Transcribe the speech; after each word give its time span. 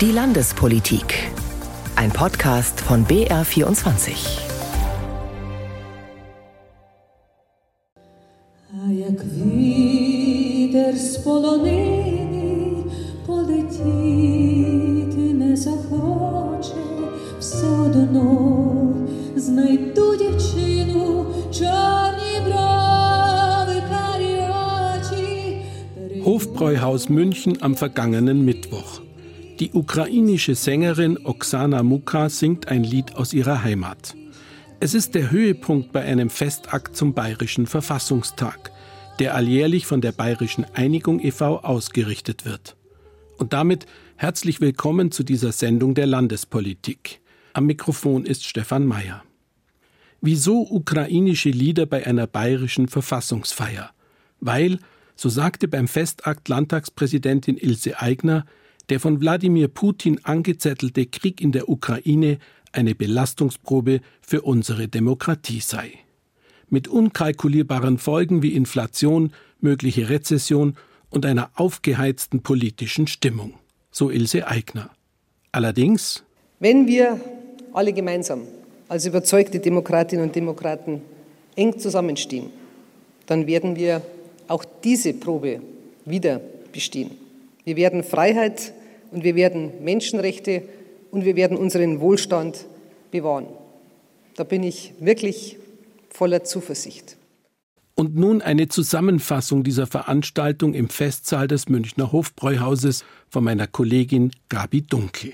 Die 0.00 0.12
Landespolitik. 0.12 1.30
Ein 1.96 2.10
Podcast 2.10 2.80
von 2.88 3.04
BR24. 3.06 4.16
Як 8.90 9.24
вітер 9.24 10.96
з 10.96 11.16
полонини 11.16 12.84
полетіти 13.26 15.16
не 15.34 15.56
захоче, 15.56 16.74
все 17.40 17.66
одно 17.66 18.94
знайду 19.36 20.16
дівчину, 20.16 21.26
чорні 21.52 22.40
брови 22.46 23.82
каріочі. 23.90 25.56
Hofbräuhaus 26.24 27.08
München 27.08 27.54
am 27.60 27.74
vergangenen 27.82 28.44
Mittwoch. 28.44 29.07
Die 29.59 29.73
ukrainische 29.73 30.55
Sängerin 30.55 31.17
Oksana 31.25 31.83
Muka 31.83 32.29
singt 32.29 32.69
ein 32.69 32.85
Lied 32.85 33.15
aus 33.17 33.33
ihrer 33.33 33.61
Heimat. 33.61 34.15
Es 34.79 34.93
ist 34.93 35.15
der 35.15 35.31
Höhepunkt 35.31 35.91
bei 35.91 36.01
einem 36.01 36.29
Festakt 36.29 36.95
zum 36.95 37.13
Bayerischen 37.13 37.67
Verfassungstag, 37.67 38.71
der 39.19 39.35
alljährlich 39.35 39.85
von 39.85 39.99
der 39.99 40.13
Bayerischen 40.13 40.63
Einigung 40.75 41.19
e.V. 41.19 41.57
ausgerichtet 41.57 42.45
wird. 42.45 42.77
Und 43.37 43.51
damit 43.51 43.85
herzlich 44.15 44.61
willkommen 44.61 45.11
zu 45.11 45.23
dieser 45.23 45.51
Sendung 45.51 45.93
der 45.93 46.07
Landespolitik. 46.07 47.19
Am 47.51 47.65
Mikrofon 47.65 48.25
ist 48.25 48.45
Stefan 48.45 48.85
Mayer. 48.85 49.23
Wieso 50.21 50.61
ukrainische 50.61 51.49
Lieder 51.49 51.85
bei 51.85 52.07
einer 52.07 52.27
bayerischen 52.27 52.87
Verfassungsfeier? 52.87 53.91
Weil, 54.39 54.79
so 55.17 55.27
sagte 55.27 55.67
beim 55.67 55.89
Festakt 55.89 56.47
Landtagspräsidentin 56.47 57.57
Ilse 57.57 57.99
Aigner, 57.99 58.45
der 58.89 58.99
von 58.99 59.21
Wladimir 59.21 59.67
Putin 59.67 60.19
angezettelte 60.23 61.05
Krieg 61.05 61.41
in 61.41 61.51
der 61.51 61.69
Ukraine 61.69 62.39
eine 62.71 62.95
Belastungsprobe 62.95 64.01
für 64.21 64.41
unsere 64.41 64.87
Demokratie 64.87 65.59
sei. 65.59 65.93
Mit 66.69 66.87
unkalkulierbaren 66.87 67.97
Folgen 67.97 68.43
wie 68.43 68.53
Inflation, 68.53 69.33
mögliche 69.59 70.09
Rezession 70.09 70.75
und 71.09 71.25
einer 71.25 71.49
aufgeheizten 71.55 72.41
politischen 72.41 73.07
Stimmung. 73.07 73.53
So 73.91 74.11
Ilse 74.11 74.47
Aigner. 74.47 74.91
Allerdings, 75.51 76.23
Wenn 76.59 76.87
wir 76.87 77.19
alle 77.73 77.93
gemeinsam 77.93 78.41
als 78.87 79.05
überzeugte 79.05 79.59
Demokratinnen 79.59 80.25
und 80.25 80.35
Demokraten 80.35 81.01
eng 81.55 81.79
zusammenstehen, 81.79 82.51
dann 83.25 83.47
werden 83.47 83.75
wir 83.75 84.01
auch 84.47 84.65
diese 84.83 85.13
Probe 85.13 85.61
wieder 86.05 86.41
bestehen. 86.71 87.11
Wir 87.63 87.75
werden 87.75 88.03
Freiheit 88.03 88.73
und 89.11 89.23
wir 89.23 89.35
werden 89.35 89.83
Menschenrechte 89.83 90.63
und 91.11 91.25
wir 91.25 91.35
werden 91.35 91.57
unseren 91.57 91.99
Wohlstand 91.99 92.65
bewahren. 93.11 93.47
Da 94.35 94.43
bin 94.43 94.63
ich 94.63 94.93
wirklich 94.99 95.57
voller 96.09 96.43
Zuversicht. 96.43 97.17
Und 97.95 98.15
nun 98.15 98.41
eine 98.41 98.69
Zusammenfassung 98.69 99.63
dieser 99.63 99.85
Veranstaltung 99.85 100.73
im 100.73 100.87
Festsaal 100.87 101.47
des 101.49 101.67
Münchner 101.67 102.13
Hofbräuhauses 102.13 103.03
von 103.29 103.43
meiner 103.43 103.67
Kollegin 103.67 104.31
Gabi 104.47 104.83
Dunkel. 104.83 105.33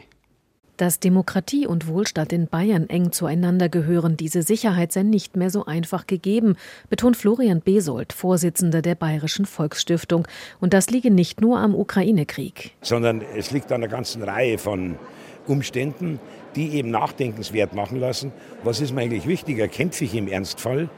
Dass 0.77 0.99
Demokratie 0.99 1.65
und 1.67 1.87
Wohlstand 1.87 2.33
in 2.33 2.47
Bayern 2.47 2.89
eng 2.89 3.11
zueinander 3.13 3.69
gehören, 3.69 4.17
diese 4.17 4.41
Sicherheit 4.41 4.91
sei 4.91 5.03
nicht 5.03 5.37
mehr 5.37 5.49
so 5.49 5.65
einfach 5.65 6.05
gegeben, 6.05 6.57
betont 6.89 7.15
Florian 7.15 7.61
Besold, 7.61 8.11
Vorsitzender 8.11 8.81
der 8.81 8.95
Bayerischen 8.95 9.45
Volksstiftung. 9.45 10.27
Und 10.59 10.73
das 10.73 10.89
liege 10.89 11.11
nicht 11.11 11.39
nur 11.39 11.59
am 11.59 11.75
Ukraine-Krieg. 11.75 12.71
sondern 12.81 13.21
es 13.37 13.51
liegt 13.51 13.71
an 13.71 13.83
einer 13.83 13.91
ganzen 13.91 14.21
Reihe 14.21 14.57
von 14.57 14.97
Umständen, 15.47 16.19
die 16.55 16.69
eben 16.71 16.89
nachdenkenswert 16.89 17.73
machen 17.73 17.99
lassen, 17.99 18.31
was 18.63 18.81
ist 18.81 18.93
mir 18.93 19.01
eigentlich 19.01 19.27
wichtiger, 19.27 19.67
kämpfe 19.67 20.05
ich 20.05 20.15
im 20.15 20.27
Ernstfall 20.27 20.89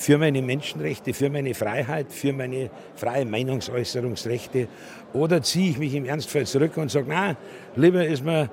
für 0.00 0.16
meine 0.16 0.40
Menschenrechte, 0.40 1.12
für 1.12 1.28
meine 1.28 1.52
Freiheit, 1.52 2.10
für 2.10 2.32
meine 2.32 2.70
freie 2.94 3.26
Meinungsäußerungsrechte 3.26 4.66
oder 5.12 5.42
ziehe 5.42 5.72
ich 5.72 5.78
mich 5.78 5.94
im 5.94 6.06
Ernstfall 6.06 6.46
zurück 6.46 6.78
und 6.78 6.90
sage, 6.90 7.06
na, 7.08 7.36
lieber 7.76 8.06
ist 8.06 8.24
mir, 8.24 8.48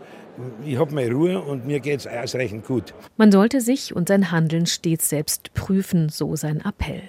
ich 0.66 0.78
habe 0.78 0.94
meine 0.94 1.10
Ruhe 1.10 1.42
und 1.42 1.66
mir 1.66 1.80
geht 1.80 2.02
es 2.02 2.08
ausreichend 2.08 2.66
gut. 2.66 2.94
Man 3.16 3.32
sollte 3.32 3.62
sich 3.62 3.96
und 3.96 4.10
sein 4.10 4.30
Handeln 4.30 4.66
stets 4.66 5.08
selbst 5.08 5.54
prüfen, 5.54 6.10
so 6.10 6.36
sein 6.36 6.62
Appell. 6.66 7.04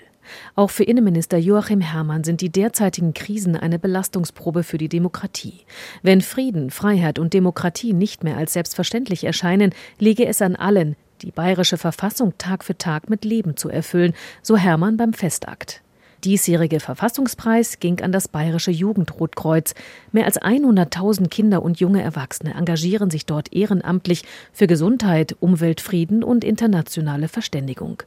Auch 0.55 0.71
für 0.71 0.85
Innenminister 0.85 1.39
Joachim 1.39 1.81
Herrmann 1.81 2.23
sind 2.23 2.41
die 2.41 2.51
derzeitigen 2.51 3.15
Krisen 3.15 3.57
eine 3.57 3.81
Belastungsprobe 3.81 4.63
für 4.63 4.79
die 4.79 4.89
Demokratie. 4.89 5.65
Wenn 6.03 6.21
Frieden, 6.21 6.71
Freiheit 6.71 7.19
und 7.19 7.35
Demokratie 7.35 7.93
nicht 7.93 8.23
mehr 8.23 8.37
als 8.37 8.53
selbstverständlich 8.53 9.25
erscheinen, 9.25 9.75
liege 9.99 10.27
es 10.27 10.43
an 10.43 10.55
allen, 10.55 10.97
die 11.23 11.31
bayerische 11.31 11.79
Verfassung 11.79 12.37
Tag 12.39 12.65
für 12.65 12.77
Tag 12.77 13.11
mit 13.11 13.25
Leben 13.25 13.57
zu 13.57 13.69
erfüllen, 13.69 14.15
so 14.43 14.57
Herrmann 14.57 14.97
beim 14.97 15.13
Festakt. 15.13 15.83
Diesjährige 16.25 16.81
Verfassungspreis 16.81 17.79
ging 17.79 18.01
an 18.01 18.11
das 18.11 18.27
Bayerische 18.27 18.73
Jugendrotkreuz. 18.73 19.75
Mehr 20.11 20.25
als 20.25 20.41
100.000 20.41 21.29
Kinder 21.29 21.63
und 21.63 21.79
junge 21.79 22.03
Erwachsene 22.03 22.55
engagieren 22.55 23.11
sich 23.11 23.25
dort 23.25 23.53
ehrenamtlich 23.53 24.25
für 24.53 24.67
Gesundheit, 24.67 25.37
Umweltfrieden 25.39 26.25
und 26.25 26.43
internationale 26.43 27.29
Verständigung. 27.29 28.03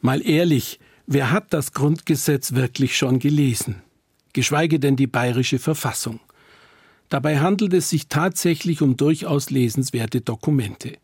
Mal 0.00 0.20
ehrlich, 0.26 0.78
wer 1.06 1.30
hat 1.30 1.52
das 1.54 1.72
Grundgesetz 1.72 2.52
wirklich 2.52 2.96
schon 2.98 3.18
gelesen? 3.18 3.82
Geschweige 4.34 4.78
denn 4.78 4.96
die 4.96 5.06
bayerische 5.06 5.58
Verfassung. 5.58 6.20
Dabei 7.08 7.38
handelt 7.38 7.72
es 7.72 7.88
sich 7.88 8.08
tatsächlich 8.08 8.82
um 8.82 8.98
durchaus 8.98 9.48
lesenswerte 9.48 10.20
Dokumente. 10.20 10.98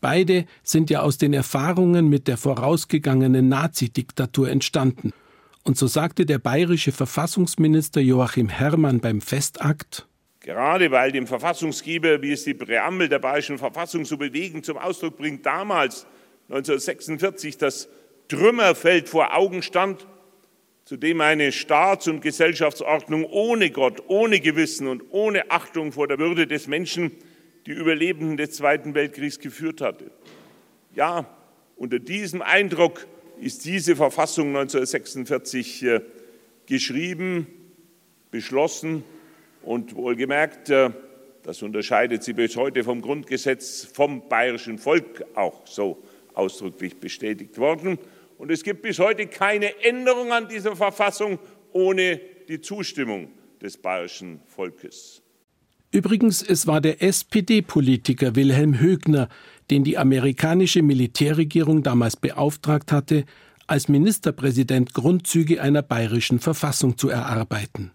Beide 0.00 0.46
sind 0.62 0.90
ja 0.90 1.00
aus 1.02 1.18
den 1.18 1.32
Erfahrungen 1.32 2.08
mit 2.08 2.28
der 2.28 2.36
vorausgegangenen 2.36 3.48
Nazidiktatur 3.48 4.48
entstanden. 4.48 5.12
Und 5.62 5.76
so 5.76 5.86
sagte 5.86 6.24
der 6.24 6.38
bayerische 6.38 6.92
Verfassungsminister 6.92 8.00
Joachim 8.00 8.48
Herrmann 8.48 9.00
beim 9.00 9.20
Festakt, 9.20 10.06
Gerade 10.42 10.90
weil 10.90 11.12
dem 11.12 11.26
Verfassungsgeber, 11.26 12.22
wie 12.22 12.32
es 12.32 12.44
die 12.44 12.54
Präambel 12.54 13.10
der 13.10 13.18
Bayerischen 13.18 13.58
Verfassung 13.58 14.06
so 14.06 14.16
bewegend 14.16 14.64
zum 14.64 14.78
Ausdruck 14.78 15.18
bringt, 15.18 15.44
damals 15.44 16.06
1946 16.48 17.58
das 17.58 17.90
Trümmerfeld 18.28 19.08
vor 19.08 19.36
Augen 19.36 19.62
stand, 19.62 20.06
zu 20.84 20.96
dem 20.96 21.20
eine 21.20 21.52
Staats- 21.52 22.08
und 22.08 22.22
Gesellschaftsordnung 22.22 23.24
ohne 23.24 23.70
Gott, 23.70 24.02
ohne 24.08 24.40
Gewissen 24.40 24.88
und 24.88 25.02
ohne 25.10 25.50
Achtung 25.50 25.92
vor 25.92 26.08
der 26.08 26.18
Würde 26.18 26.46
des 26.46 26.66
Menschen 26.68 27.12
die 27.70 27.76
Überlebenden 27.76 28.36
des 28.36 28.50
Zweiten 28.50 28.96
Weltkriegs 28.96 29.38
geführt 29.38 29.80
hatte. 29.80 30.10
Ja, 30.92 31.24
unter 31.76 32.00
diesem 32.00 32.42
Eindruck 32.42 33.06
ist 33.40 33.64
diese 33.64 33.94
Verfassung 33.94 34.48
1946 34.48 35.84
äh, 35.84 36.00
geschrieben, 36.66 37.46
beschlossen 38.32 39.04
und 39.62 39.94
wohlgemerkt, 39.94 40.68
äh, 40.70 40.90
das 41.44 41.62
unterscheidet 41.62 42.24
sie 42.24 42.32
bis 42.32 42.56
heute 42.56 42.82
vom 42.82 43.00
Grundgesetz, 43.02 43.84
vom 43.84 44.28
bayerischen 44.28 44.76
Volk 44.76 45.24
auch 45.36 45.64
so 45.64 46.02
ausdrücklich 46.34 46.96
bestätigt 46.96 47.56
worden. 47.56 48.00
Und 48.36 48.50
es 48.50 48.64
gibt 48.64 48.82
bis 48.82 48.98
heute 48.98 49.28
keine 49.28 49.80
Änderung 49.84 50.32
an 50.32 50.48
dieser 50.48 50.74
Verfassung 50.74 51.38
ohne 51.72 52.20
die 52.48 52.60
Zustimmung 52.60 53.30
des 53.62 53.76
bayerischen 53.76 54.40
Volkes. 54.48 55.22
Übrigens, 55.92 56.40
es 56.40 56.66
war 56.68 56.80
der 56.80 57.02
SPD-Politiker 57.02 58.36
Wilhelm 58.36 58.78
Högner, 58.78 59.28
den 59.70 59.82
die 59.82 59.98
amerikanische 59.98 60.82
Militärregierung 60.82 61.82
damals 61.82 62.16
beauftragt 62.16 62.92
hatte, 62.92 63.24
als 63.66 63.88
Ministerpräsident 63.88 64.94
Grundzüge 64.94 65.60
einer 65.60 65.82
bayerischen 65.82 66.38
Verfassung 66.38 66.96
zu 66.96 67.08
erarbeiten. 67.08 67.90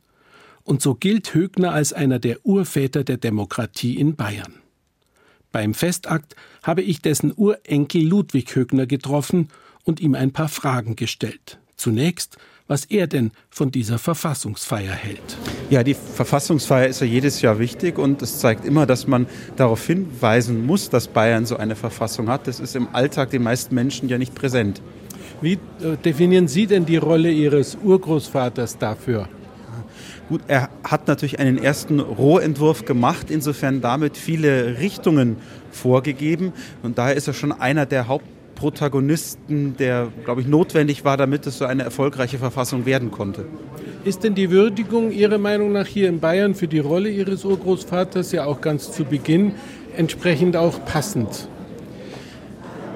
Und 0.63 0.81
so 0.81 0.95
gilt 0.95 1.33
Högner 1.33 1.71
als 1.71 1.93
einer 1.93 2.19
der 2.19 2.45
Urväter 2.45 3.03
der 3.03 3.17
Demokratie 3.17 3.97
in 3.97 4.15
Bayern. 4.15 4.55
Beim 5.51 5.73
Festakt 5.73 6.35
habe 6.63 6.81
ich 6.81 7.01
dessen 7.01 7.31
Urenkel 7.33 8.03
Ludwig 8.03 8.55
Högner 8.55 8.87
getroffen 8.87 9.49
und 9.83 10.01
ihm 10.01 10.15
ein 10.15 10.33
paar 10.33 10.49
Fragen 10.49 10.97
gestellt. 10.97 11.59
Zunächst, 11.75 12.37
was 12.67 12.85
er 12.85 13.07
denn 13.07 13.31
von 13.49 13.69
dieser 13.69 13.99
Verfassungsfeier 13.99 14.93
hält. 14.93 15.37
Ja, 15.69 15.83
die 15.83 15.93
Verfassungsfeier 15.93 16.87
ist 16.87 17.01
ja 17.01 17.07
jedes 17.07 17.41
Jahr 17.41 17.59
wichtig 17.59 17.99
und 17.99 18.21
es 18.21 18.39
zeigt 18.39 18.65
immer, 18.65 18.85
dass 18.85 19.07
man 19.07 19.27
darauf 19.55 19.85
hinweisen 19.85 20.65
muss, 20.65 20.89
dass 20.89 21.07
Bayern 21.07 21.45
so 21.45 21.57
eine 21.57 21.75
Verfassung 21.75 22.27
hat. 22.27 22.47
Das 22.47 22.59
ist 22.59 22.75
im 22.75 22.87
Alltag 22.93 23.29
den 23.29 23.43
meisten 23.43 23.75
Menschen 23.75 24.09
ja 24.09 24.17
nicht 24.17 24.33
präsent. 24.33 24.81
Wie 25.41 25.53
äh, 25.53 25.97
definieren 26.03 26.47
Sie 26.47 26.65
denn 26.65 26.85
die 26.85 26.97
Rolle 26.97 27.29
Ihres 27.29 27.77
Urgroßvaters 27.83 28.77
dafür? 28.77 29.29
Gut, 30.27 30.41
er 30.47 30.69
hat 30.83 31.07
natürlich 31.07 31.37
einen 31.37 31.59
ersten 31.59 31.99
Rohentwurf 31.99 32.85
gemacht, 32.85 33.29
insofern 33.29 33.81
damit 33.81 34.17
viele 34.17 34.79
Richtungen 34.79 35.37
vorgegeben 35.69 36.51
und 36.81 36.97
daher 36.97 37.13
ist 37.13 37.27
er 37.27 37.35
schon 37.35 37.51
einer 37.51 37.85
der 37.85 38.07
Haupt 38.07 38.25
Protagonisten, 38.55 39.75
der, 39.77 40.07
glaube 40.23 40.41
ich, 40.41 40.47
notwendig 40.47 41.05
war, 41.05 41.17
damit 41.17 41.45
es 41.45 41.57
so 41.57 41.65
eine 41.65 41.83
erfolgreiche 41.83 42.37
Verfassung 42.37 42.85
werden 42.85 43.11
konnte. 43.11 43.45
Ist 44.05 44.23
denn 44.23 44.35
die 44.35 44.49
Würdigung 44.49 45.11
Ihrer 45.11 45.37
Meinung 45.37 45.71
nach 45.71 45.87
hier 45.87 46.07
in 46.09 46.19
Bayern 46.19 46.55
für 46.55 46.67
die 46.67 46.79
Rolle 46.79 47.09
Ihres 47.09 47.43
Urgroßvaters 47.43 48.31
ja 48.31 48.45
auch 48.45 48.61
ganz 48.61 48.91
zu 48.91 49.03
Beginn 49.03 49.53
entsprechend 49.97 50.55
auch 50.55 50.83
passend? 50.85 51.47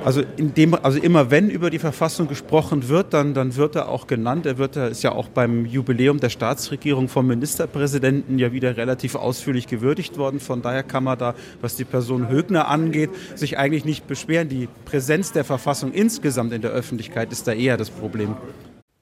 Also, 0.06 0.24
dem, 0.38 0.76
also 0.76 0.98
immer 0.98 1.30
wenn 1.30 1.50
über 1.50 1.70
die 1.70 1.80
Verfassung 1.80 2.28
gesprochen 2.30 2.88
wird, 2.88 3.14
dann, 3.14 3.34
dann 3.34 3.58
wird 3.58 3.76
er 3.76 3.90
auch 3.90 4.08
genannt. 4.08 4.46
Er 4.46 4.58
wird, 4.58 4.78
ist 4.78 5.04
ja 5.04 5.12
auch 5.12 5.28
beim 5.28 5.66
Jubiläum 5.66 6.22
der 6.22 6.30
Staatsregierung 6.30 7.10
vom 7.10 7.28
Ministerpräsidenten 7.28 8.40
ja 8.40 8.54
wieder 8.54 8.78
relativ 8.78 9.16
ausführlich 9.16 9.68
gewürdigt 9.68 10.18
worden. 10.18 10.40
Von 10.40 10.62
daher 10.62 10.84
kann 10.84 11.04
man 11.04 11.18
da, 11.20 11.36
was 11.60 11.76
die 11.76 11.84
Person 11.84 12.30
Högner 12.30 12.70
angeht, 12.70 13.10
sich 13.36 13.58
eigentlich 13.58 13.84
nicht 13.84 14.08
beschweren. 14.08 14.48
Die 14.48 14.70
Präsenz 14.86 15.34
der 15.34 15.44
Verfassung 15.44 15.92
insgesamt 15.92 16.54
in 16.54 16.62
der 16.62 16.72
Öffentlichkeit 16.72 17.34
ist 17.34 17.48
da 17.48 17.52
eher 17.52 17.76
das 17.76 17.90
Problem. 17.90 18.38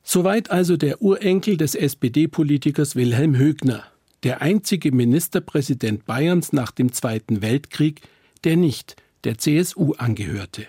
Soweit 0.02 0.50
also 0.50 0.78
der 0.78 1.02
Urenkel 1.02 1.58
des 1.58 1.76
SPD-Politikers 1.76 2.96
Wilhelm 2.96 3.38
Högner, 3.38 3.84
der 4.24 4.42
einzige 4.42 4.92
Ministerpräsident 4.92 6.06
Bayerns 6.06 6.54
nach 6.54 6.72
dem 6.72 6.92
Zweiten 6.92 7.44
Weltkrieg, 7.44 8.02
der 8.44 8.58
nicht 8.58 8.96
der 9.26 9.38
CSU 9.38 9.94
angehörte 9.94 10.66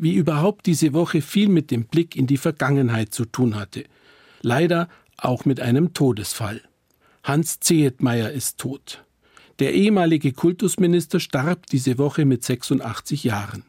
wie 0.00 0.14
überhaupt 0.14 0.66
diese 0.66 0.92
Woche 0.92 1.20
viel 1.20 1.48
mit 1.48 1.70
dem 1.70 1.84
Blick 1.84 2.16
in 2.16 2.26
die 2.26 2.36
Vergangenheit 2.36 3.12
zu 3.14 3.24
tun 3.24 3.56
hatte. 3.56 3.84
Leider 4.42 4.88
auch 5.16 5.44
mit 5.44 5.60
einem 5.60 5.94
Todesfall. 5.94 6.62
Hans 7.24 7.60
Zehetmeier 7.60 8.30
ist 8.30 8.58
tot. 8.58 9.04
Der 9.58 9.74
ehemalige 9.74 10.32
Kultusminister 10.32 11.18
starb 11.18 11.66
diese 11.66 11.98
Woche 11.98 12.24
mit 12.24 12.44
86 12.44 13.24
Jahren. 13.24 13.64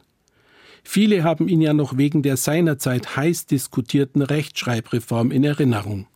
Viele 0.83 1.23
haben 1.23 1.47
ihn 1.47 1.61
ja 1.61 1.73
noch 1.73 1.97
wegen 1.97 2.21
der 2.21 2.37
seinerzeit 2.37 3.15
heiß 3.15 3.47
diskutierten 3.47 4.21
Rechtschreibreform 4.21 5.31
in 5.31 5.43
Erinnerung. 5.43 6.07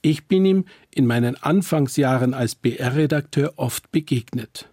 Ich 0.00 0.26
bin 0.26 0.44
ihm 0.44 0.64
in 0.90 1.06
meinen 1.06 1.42
Anfangsjahren 1.42 2.34
als 2.34 2.54
BR-Redakteur 2.54 3.54
oft 3.56 3.90
begegnet. 3.90 4.68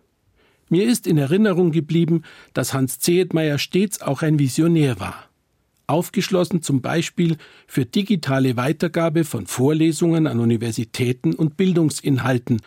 Mir 0.75 0.89
ist 0.89 1.07
in 1.07 1.17
Erinnerung 1.17 1.71
geblieben, 1.71 2.23
dass 2.51 2.73
Hans 2.73 2.99
Zehetmeier 2.99 3.59
stets 3.59 4.01
auch 4.01 4.23
ein 4.23 4.39
Visionär 4.39 4.99
war. 4.99 5.29
Aufgeschlossen 5.87 6.61
zum 6.63 6.81
Beispiel 6.81 7.37
für 7.65 7.85
digitale 7.85 8.57
Weitergabe 8.57 9.23
von 9.23 9.47
Vorlesungen 9.47 10.27
an 10.27 10.41
Universitäten 10.41 11.33
und 11.33 11.55
Bildungsinhalten, 11.55 12.61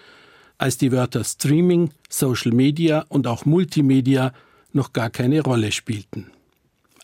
als 0.56 0.78
die 0.78 0.90
Wörter 0.90 1.22
Streaming, 1.22 1.90
Social 2.08 2.52
Media 2.52 3.04
und 3.10 3.26
auch 3.26 3.44
Multimedia 3.44 4.32
noch 4.72 4.94
gar 4.94 5.10
keine 5.10 5.42
Rolle 5.42 5.70
spielten. 5.70 6.30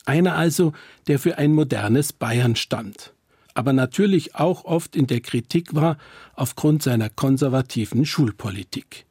Einer 0.06 0.37
also, 0.37 0.73
der 1.06 1.19
für 1.19 1.37
ein 1.37 1.53
modernes 1.53 2.15
Bayern 2.15 2.56
stand, 2.56 3.12
aber 3.53 3.75
natürlich 3.75 4.37
auch 4.37 4.65
oft 4.65 4.97
in 4.97 5.06
der 5.06 5.21
Kritik 5.21 5.75
war 5.75 5.99
aufgrund 6.35 6.83
seiner 6.83 7.11
konservativen 7.11 8.06
Schulpolitik. 8.06 9.05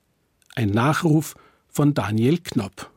Ein 0.56 0.72
Nachruf 0.72 1.36
von 1.74 1.96
Daniel 1.96 2.38
Knopp. 2.38 2.92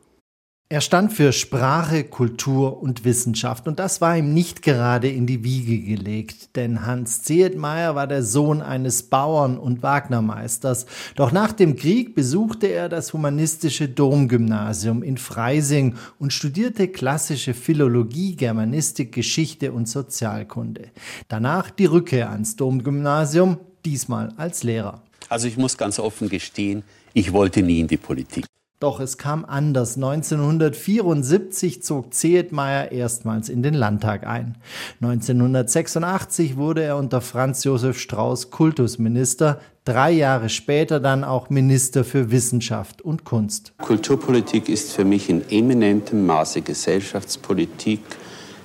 Er 0.69 0.81
stand 0.81 1.13
für 1.13 1.31
Sprache, 1.31 2.03
Kultur 2.03 2.81
und 2.81 3.05
Wissenschaft 3.05 3.69
und 3.69 3.79
das 3.79 4.01
war 4.01 4.17
ihm 4.17 4.33
nicht 4.33 4.61
gerade 4.61 5.07
in 5.07 5.25
die 5.25 5.45
Wiege 5.45 5.79
gelegt, 5.79 6.57
denn 6.57 6.85
Hans 6.85 7.23
Zehetmeier 7.23 7.95
war 7.95 8.05
der 8.05 8.21
Sohn 8.21 8.61
eines 8.61 9.03
Bauern 9.03 9.57
und 9.57 9.81
Wagnermeisters. 9.81 10.85
Doch 11.15 11.31
nach 11.31 11.53
dem 11.53 11.77
Krieg 11.77 12.15
besuchte 12.15 12.67
er 12.67 12.89
das 12.89 13.13
humanistische 13.13 13.87
Domgymnasium 13.87 15.03
in 15.03 15.17
Freising 15.17 15.95
und 16.19 16.33
studierte 16.33 16.89
klassische 16.89 17.53
Philologie, 17.53 18.35
Germanistik, 18.35 19.13
Geschichte 19.13 19.71
und 19.71 19.87
Sozialkunde. 19.87 20.89
Danach 21.29 21.69
die 21.71 21.85
Rückkehr 21.85 22.29
ans 22.29 22.57
Domgymnasium, 22.57 23.57
diesmal 23.85 24.33
als 24.35 24.63
Lehrer. 24.63 25.01
Also 25.29 25.47
ich 25.47 25.55
muss 25.55 25.77
ganz 25.77 25.97
offen 25.97 26.27
gestehen, 26.27 26.83
ich 27.13 27.31
wollte 27.31 27.63
nie 27.63 27.79
in 27.79 27.87
die 27.87 27.95
Politik. 27.95 28.45
Doch 28.79 28.99
es 28.99 29.17
kam 29.17 29.43
anders. 29.43 29.95
1974 29.95 31.81
zog 31.81 32.13
Zehetmeier 32.13 32.91
erstmals 32.91 33.49
in 33.49 33.63
den 33.63 33.73
Landtag 33.73 34.27
ein. 34.27 34.55
1986 35.01 36.57
wurde 36.57 36.83
er 36.83 36.97
unter 36.97 37.21
Franz 37.21 37.63
Josef 37.63 37.97
Strauß 37.97 38.51
Kultusminister, 38.51 39.59
drei 39.83 40.11
Jahre 40.11 40.49
später 40.49 40.99
dann 40.99 41.23
auch 41.23 41.49
Minister 41.49 42.03
für 42.03 42.29
Wissenschaft 42.29 43.01
und 43.01 43.23
Kunst. 43.23 43.73
Kulturpolitik 43.79 44.69
ist 44.69 44.91
für 44.91 45.05
mich 45.05 45.27
in 45.27 45.49
eminentem 45.49 46.27
Maße 46.27 46.61
Gesellschaftspolitik. 46.61 48.01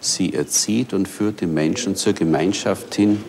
Sie 0.00 0.34
erzieht 0.34 0.92
und 0.92 1.08
führt 1.08 1.40
die 1.40 1.46
Menschen 1.46 1.96
zur 1.96 2.12
Gemeinschaft 2.12 2.94
hin. 2.94 3.24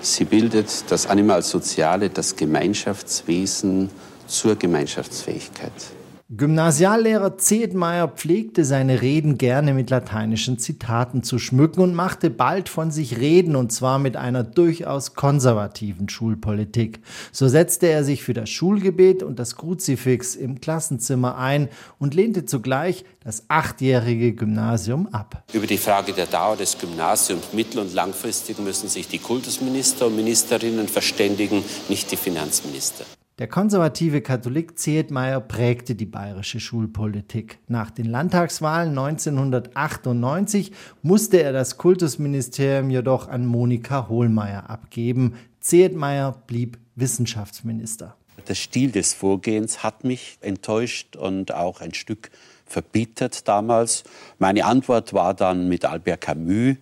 Sie 0.00 0.24
bildet 0.24 0.88
das 0.88 1.08
Animalsoziale, 1.08 2.10
das 2.10 2.36
Gemeinschaftswesen 2.36 3.90
zur 4.28 4.54
Gemeinschaftsfähigkeit. 4.54 5.97
Gymnasiallehrer 6.30 7.38
Zedmeier 7.38 8.06
pflegte 8.06 8.66
seine 8.66 9.00
Reden 9.00 9.38
gerne 9.38 9.72
mit 9.72 9.88
lateinischen 9.88 10.58
Zitaten 10.58 11.22
zu 11.22 11.38
schmücken 11.38 11.80
und 11.80 11.94
machte 11.94 12.28
bald 12.28 12.68
von 12.68 12.90
sich 12.90 13.16
Reden, 13.16 13.56
und 13.56 13.72
zwar 13.72 13.98
mit 13.98 14.18
einer 14.18 14.44
durchaus 14.44 15.14
konservativen 15.14 16.10
Schulpolitik. 16.10 17.00
So 17.32 17.48
setzte 17.48 17.86
er 17.86 18.04
sich 18.04 18.24
für 18.24 18.34
das 18.34 18.50
Schulgebet 18.50 19.22
und 19.22 19.38
das 19.38 19.56
Kruzifix 19.56 20.36
im 20.36 20.60
Klassenzimmer 20.60 21.38
ein 21.38 21.70
und 21.98 22.12
lehnte 22.12 22.44
zugleich 22.44 23.06
das 23.24 23.44
achtjährige 23.48 24.34
Gymnasium 24.34 25.06
ab. 25.06 25.44
Über 25.54 25.66
die 25.66 25.78
Frage 25.78 26.12
der 26.12 26.26
Dauer 26.26 26.58
des 26.58 26.76
Gymnasiums 26.76 27.54
mittel- 27.54 27.80
und 27.80 27.94
langfristig 27.94 28.58
müssen 28.58 28.90
sich 28.90 29.08
die 29.08 29.18
Kultusminister 29.18 30.08
und 30.08 30.16
Ministerinnen 30.16 30.88
verständigen, 30.88 31.64
nicht 31.88 32.12
die 32.12 32.16
Finanzminister. 32.16 33.06
Der 33.38 33.46
konservative 33.46 34.20
Katholik 34.20 34.80
Zehetmeier 34.80 35.40
prägte 35.40 35.94
die 35.94 36.06
bayerische 36.06 36.58
Schulpolitik. 36.58 37.60
Nach 37.68 37.92
den 37.92 38.06
Landtagswahlen 38.06 38.98
1998 38.98 40.72
musste 41.02 41.40
er 41.40 41.52
das 41.52 41.76
Kultusministerium 41.76 42.90
jedoch 42.90 43.28
an 43.28 43.46
Monika 43.46 44.08
Hohlmeier 44.08 44.68
abgeben. 44.68 45.36
Zehetmeier 45.60 46.42
blieb 46.48 46.78
Wissenschaftsminister. 46.96 48.16
Der 48.48 48.56
Stil 48.56 48.90
des 48.90 49.14
Vorgehens 49.14 49.84
hat 49.84 50.02
mich 50.02 50.38
enttäuscht 50.40 51.14
und 51.14 51.54
auch 51.54 51.80
ein 51.80 51.94
Stück 51.94 52.32
verbittert 52.66 53.46
damals. 53.46 54.02
Meine 54.40 54.64
Antwort 54.64 55.14
war 55.14 55.32
dann 55.32 55.68
mit 55.68 55.84
Albert 55.84 56.22
Camus 56.22 56.74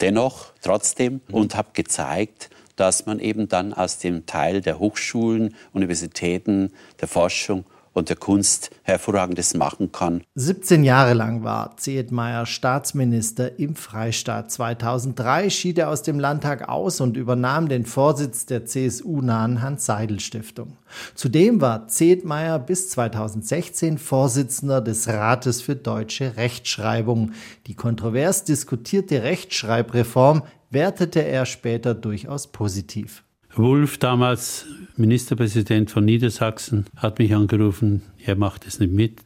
dennoch, 0.00 0.52
trotzdem, 0.62 1.20
mhm. 1.28 1.34
und 1.34 1.54
habe 1.54 1.68
gezeigt, 1.74 2.50
dass 2.76 3.06
man 3.06 3.18
eben 3.18 3.48
dann 3.48 3.72
aus 3.72 3.98
dem 3.98 4.26
Teil 4.26 4.60
der 4.60 4.78
Hochschulen, 4.78 5.54
Universitäten, 5.72 6.72
der 7.00 7.08
Forschung 7.08 7.64
und 7.92 8.08
der 8.08 8.16
Kunst 8.16 8.70
hervorragendes 8.82 9.54
machen 9.54 9.92
kann. 9.92 10.22
17 10.34 10.84
Jahre 10.84 11.14
lang 11.14 11.44
war 11.44 11.76
Zehetmeier 11.76 12.46
Staatsminister 12.46 13.58
im 13.58 13.74
Freistaat. 13.74 14.50
2003 14.50 15.50
schied 15.50 15.78
er 15.78 15.88
aus 15.88 16.02
dem 16.02 16.18
Landtag 16.18 16.68
aus 16.68 17.00
und 17.00 17.16
übernahm 17.16 17.68
den 17.68 17.84
Vorsitz 17.84 18.46
der 18.46 18.64
CSU-nahen 18.64 19.62
Hans-Seidel-Stiftung. 19.62 20.76
Zudem 21.14 21.60
war 21.60 21.88
Zehetmeier 21.88 22.58
bis 22.58 22.90
2016 22.90 23.98
Vorsitzender 23.98 24.80
des 24.80 25.08
Rates 25.08 25.60
für 25.60 25.76
deutsche 25.76 26.36
Rechtschreibung. 26.36 27.32
Die 27.66 27.74
kontrovers 27.74 28.44
diskutierte 28.44 29.22
Rechtschreibreform 29.22 30.42
wertete 30.70 31.20
er 31.20 31.46
später 31.46 31.94
durchaus 31.94 32.46
positiv. 32.46 33.22
Wulff, 33.54 33.98
damals 33.98 34.66
Ministerpräsident 34.96 35.90
von 35.90 36.04
Niedersachsen, 36.04 36.86
hat 36.96 37.18
mich 37.18 37.34
angerufen, 37.34 38.02
er 38.24 38.36
macht 38.36 38.66
es 38.66 38.80
nicht 38.80 38.92
mit. 38.92 39.20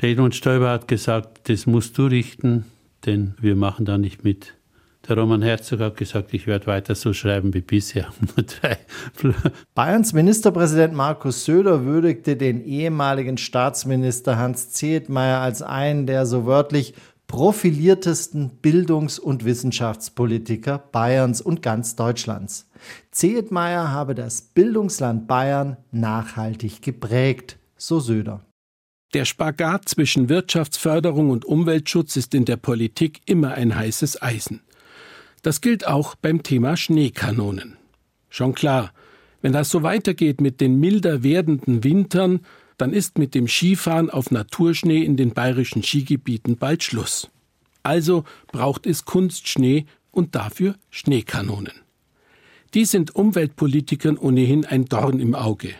Der 0.00 0.10
Edmund 0.10 0.34
Stoiber 0.34 0.70
hat 0.70 0.88
gesagt, 0.88 1.48
das 1.50 1.66
musst 1.66 1.98
du 1.98 2.06
richten, 2.06 2.64
denn 3.04 3.34
wir 3.38 3.56
machen 3.56 3.84
da 3.84 3.98
nicht 3.98 4.24
mit. 4.24 4.54
Der 5.08 5.18
Roman 5.18 5.42
Herzog 5.42 5.80
hat 5.80 5.96
gesagt, 5.96 6.32
ich 6.32 6.46
werde 6.46 6.66
weiter 6.66 6.94
so 6.94 7.12
schreiben 7.12 7.52
wie 7.52 7.60
bisher. 7.60 8.08
Bayerns 9.74 10.12
Ministerpräsident 10.12 10.94
Markus 10.94 11.44
Söder 11.44 11.84
würdigte 11.84 12.36
den 12.36 12.64
ehemaligen 12.64 13.36
Staatsminister 13.36 14.36
Hans 14.38 14.70
Zehetmeier 14.70 15.40
als 15.40 15.62
einen 15.62 16.06
der 16.06 16.26
so 16.26 16.46
wörtlich 16.46 16.94
profiliertesten 17.30 18.58
Bildungs- 18.60 19.20
und 19.20 19.44
Wissenschaftspolitiker 19.44 20.78
Bayerns 20.78 21.40
und 21.40 21.62
ganz 21.62 21.94
Deutschlands. 21.94 22.68
Zehetmeier 23.12 23.92
habe 23.92 24.16
das 24.16 24.40
Bildungsland 24.40 25.28
Bayern 25.28 25.76
nachhaltig 25.92 26.82
geprägt, 26.82 27.56
so 27.76 28.00
Söder. 28.00 28.44
Der 29.14 29.24
Spagat 29.24 29.88
zwischen 29.88 30.28
Wirtschaftsförderung 30.28 31.30
und 31.30 31.44
Umweltschutz 31.44 32.16
ist 32.16 32.34
in 32.34 32.46
der 32.46 32.56
Politik 32.56 33.20
immer 33.26 33.54
ein 33.54 33.76
heißes 33.76 34.20
Eisen. 34.20 34.62
Das 35.42 35.60
gilt 35.60 35.86
auch 35.86 36.16
beim 36.16 36.42
Thema 36.42 36.76
Schneekanonen. 36.76 37.76
Schon 38.28 38.56
klar, 38.56 38.92
wenn 39.40 39.52
das 39.52 39.70
so 39.70 39.84
weitergeht 39.84 40.40
mit 40.40 40.60
den 40.60 40.80
milder 40.80 41.22
werdenden 41.22 41.84
Wintern, 41.84 42.40
dann 42.80 42.92
ist 42.92 43.18
mit 43.18 43.34
dem 43.34 43.46
Skifahren 43.46 44.08
auf 44.10 44.30
Naturschnee 44.30 45.02
in 45.02 45.16
den 45.16 45.32
bayerischen 45.32 45.82
Skigebieten 45.82 46.56
bald 46.56 46.82
Schluss. 46.82 47.28
Also 47.82 48.24
braucht 48.52 48.86
es 48.86 49.04
Kunstschnee 49.04 49.86
und 50.10 50.34
dafür 50.34 50.74
Schneekanonen. 50.90 51.74
Die 52.74 52.84
sind 52.84 53.14
Umweltpolitikern 53.14 54.16
ohnehin 54.16 54.64
ein 54.64 54.86
Dorn 54.86 55.20
im 55.20 55.34
Auge. 55.34 55.74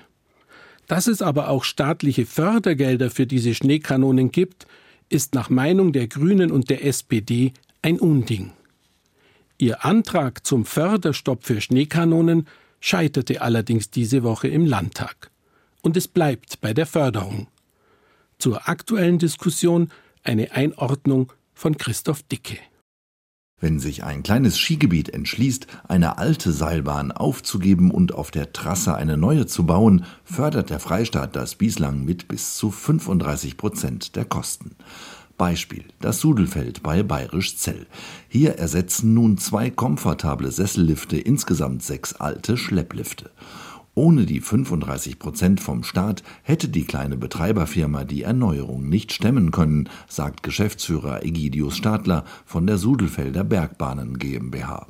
Dass 0.89 1.07
es 1.07 1.23
aber 1.23 1.49
auch 1.49 1.65
staatliche 1.65 2.27
Fördergelder 2.27 3.11
für 3.11 3.27
diese 3.27 3.55
Schneekanonen 3.55 4.33
gibt, 4.33 4.67
ist 5.09 5.35
nach 5.35 5.51
Meinung 5.51 5.93
der 5.93 6.09
Grünen 6.09 6.51
und 6.51 6.69
der 6.69 6.85
SPD 6.85 7.53
ein 7.81 7.99
Unding. 7.99 8.53
Ihr 9.57 9.85
Antrag 9.85 10.47
zum 10.47 10.65
Förderstopp 10.65 11.45
für 11.45 11.61
Schneekanonen 11.61 12.47
scheiterte 12.81 13.41
allerdings 13.41 13.91
diese 13.91 14.23
Woche 14.23 14.49
im 14.49 14.67
Landtag. 14.67 15.30
Und 15.83 15.97
es 15.97 16.09
bleibt 16.09 16.61
bei 16.61 16.75
der 16.75 16.87
Förderung. 16.87 17.49
Zur 18.39 18.69
aktuellen 18.69 19.19
Diskussion 19.19 19.91
eine 20.23 20.53
Einordnung 20.53 21.33
von 21.55 21.77
Christoph 21.77 22.23
Dicke. 22.23 22.59
Wenn 23.63 23.79
sich 23.79 24.05
ein 24.05 24.23
kleines 24.23 24.59
Skigebiet 24.59 25.11
entschließt, 25.11 25.67
eine 25.87 26.17
alte 26.17 26.51
Seilbahn 26.51 27.13
aufzugeben 27.13 27.91
und 27.91 28.15
auf 28.15 28.31
der 28.31 28.55
Trasse 28.55 28.95
eine 28.95 29.19
neue 29.19 29.47
zu 29.47 29.67
bauen, 29.67 30.07
fördert 30.25 30.71
der 30.71 30.81
Freistaat 30.81 31.37
das 31.37 31.57
bislang 31.57 32.03
mit 32.03 32.27
bis 32.27 32.57
zu 32.57 32.71
35 32.71 33.59
Prozent 33.59 34.17
der 34.17 34.25
Kosten. 34.25 34.77
Beispiel 35.37 35.85
das 36.01 36.21
Sudelfeld 36.21 36.83
bei 36.83 37.03
Bayerisch 37.03 37.57
Zell. 37.57 37.87
Hier 38.29 38.59
ersetzen 38.59 39.13
nun 39.13 39.37
zwei 39.37 39.71
komfortable 39.71 40.51
Sessellifte 40.51 41.19
insgesamt 41.19 41.83
sechs 41.83 42.15
alte 42.15 42.57
Schlepplifte. 42.57 43.31
Ohne 44.01 44.25
die 44.25 44.41
35 44.41 45.19
Prozent 45.19 45.61
vom 45.61 45.83
Staat 45.83 46.23
hätte 46.43 46.71
die 46.71 46.85
kleine 46.85 47.19
Betreiberfirma 47.19 48.05
die 48.05 48.23
Erneuerung 48.23 48.89
nicht 48.89 49.13
stemmen 49.13 49.51
können, 49.51 49.91
sagt 50.09 50.43
Geschäftsführer 50.43 51.23
Egidius 51.23 51.77
Stadler 51.77 52.25
von 52.47 52.67
der 52.67 52.79
Sudelfelder 52.79 53.45
Bergbahnen 53.45 54.19
GmbH. 54.19 54.87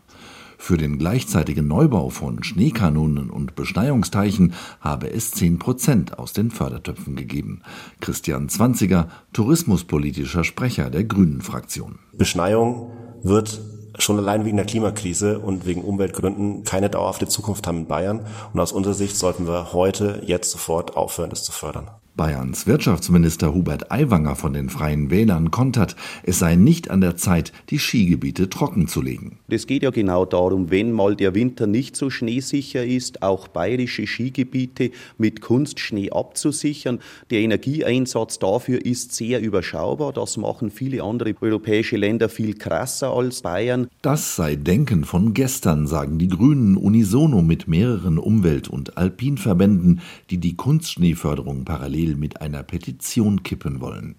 Für 0.59 0.77
den 0.77 0.97
gleichzeitigen 0.97 1.67
Neubau 1.67 2.11
von 2.11 2.45
Schneekanonen 2.45 3.31
und 3.31 3.57
Beschneiungsteichen 3.57 4.53
habe 4.81 5.11
es 5.11 5.33
10 5.33 5.59
Prozent 5.59 6.17
aus 6.17 6.33
den 6.33 6.53
Fördertöpfen 6.53 7.17
gegeben. 7.17 7.63
Christian 7.99 8.49
Zwanziger, 8.49 9.09
tourismuspolitischer 9.33 10.45
Sprecher 10.45 10.89
der 10.89 11.03
Grünen-Fraktion. 11.03 11.99
Beschneiung 12.13 12.93
wird 13.25 13.61
schon 13.99 14.19
allein 14.19 14.45
wegen 14.45 14.57
der 14.57 14.67
Klimakrise 14.67 15.39
und 15.39 15.67
wegen 15.67 15.83
Umweltgründen 15.83 16.65
keine 16.65 16.91
dauerhafte 16.91 17.29
Zukunft 17.29 17.67
haben 17.67 17.79
in 17.79 17.87
Bayern. 17.87 18.27
Und 18.53 18.61
aus 18.61 18.73
unserer 18.73 18.95
Sicht 18.95 19.17
sollten 19.17 19.47
wir 19.47 19.73
heute, 19.73 20.23
jetzt 20.25 20.51
sofort 20.51 20.97
aufhören, 20.97 21.31
das 21.31 21.45
zu 21.45 21.53
fördern. 21.53 21.91
Bayerns 22.21 22.67
Wirtschaftsminister 22.67 23.55
Hubert 23.55 23.91
Aiwanger 23.91 24.37
von 24.37 24.53
den 24.53 24.69
Freien 24.69 25.11
Wählern 25.11 25.51
kontert, 25.51 25.97
es 26.23 26.39
sei 26.39 26.55
nicht 26.55 26.91
an 26.91 27.01
der 27.01 27.17
Zeit, 27.17 27.51
die 27.71 27.79
Skigebiete 27.79 28.51
trockenzulegen. 28.51 29.39
Es 29.49 29.67
geht 29.67 29.83
ja 29.83 29.89
genau 29.89 30.27
darum, 30.27 30.71
wenn 30.71 30.93
mal 30.93 31.17
der 31.17 31.35
Winter 31.35 31.67
nicht 31.67 31.97
so 31.97 32.11
schneesicher 32.11 32.85
ist, 32.85 33.23
auch 33.23 33.49
bayerische 33.49 34.07
Skigebiete 34.07 34.91
mit 35.17 35.41
Kunstschnee 35.41 36.11
abzusichern. 36.11 36.99
Der 37.31 37.41
Energieeinsatz 37.41 38.39
dafür 38.39 38.85
ist 38.85 39.15
sehr 39.15 39.41
überschaubar. 39.41 40.13
Das 40.13 40.37
machen 40.37 40.71
viele 40.71 41.03
andere 41.03 41.35
europäische 41.41 41.97
Länder 41.97 42.29
viel 42.29 42.53
krasser 42.53 43.15
als 43.15 43.41
Bayern. 43.41 43.89
Das 44.03 44.37
sei 44.37 44.57
Denken 44.57 45.05
von 45.05 45.33
gestern, 45.33 45.87
sagen 45.87 46.19
die 46.19 46.29
Grünen 46.29 46.77
unisono 46.77 47.41
mit 47.41 47.67
mehreren 47.67 48.19
Umwelt- 48.19 48.69
und 48.69 48.99
Alpinverbänden, 48.99 50.03
die 50.29 50.37
die 50.37 50.55
Kunstschneeförderung 50.55 51.65
parallel 51.65 52.10
Ziel 52.11 52.17
mit 52.17 52.41
einer 52.41 52.63
Petition 52.63 53.43
kippen 53.43 53.81
wollen. 53.81 54.17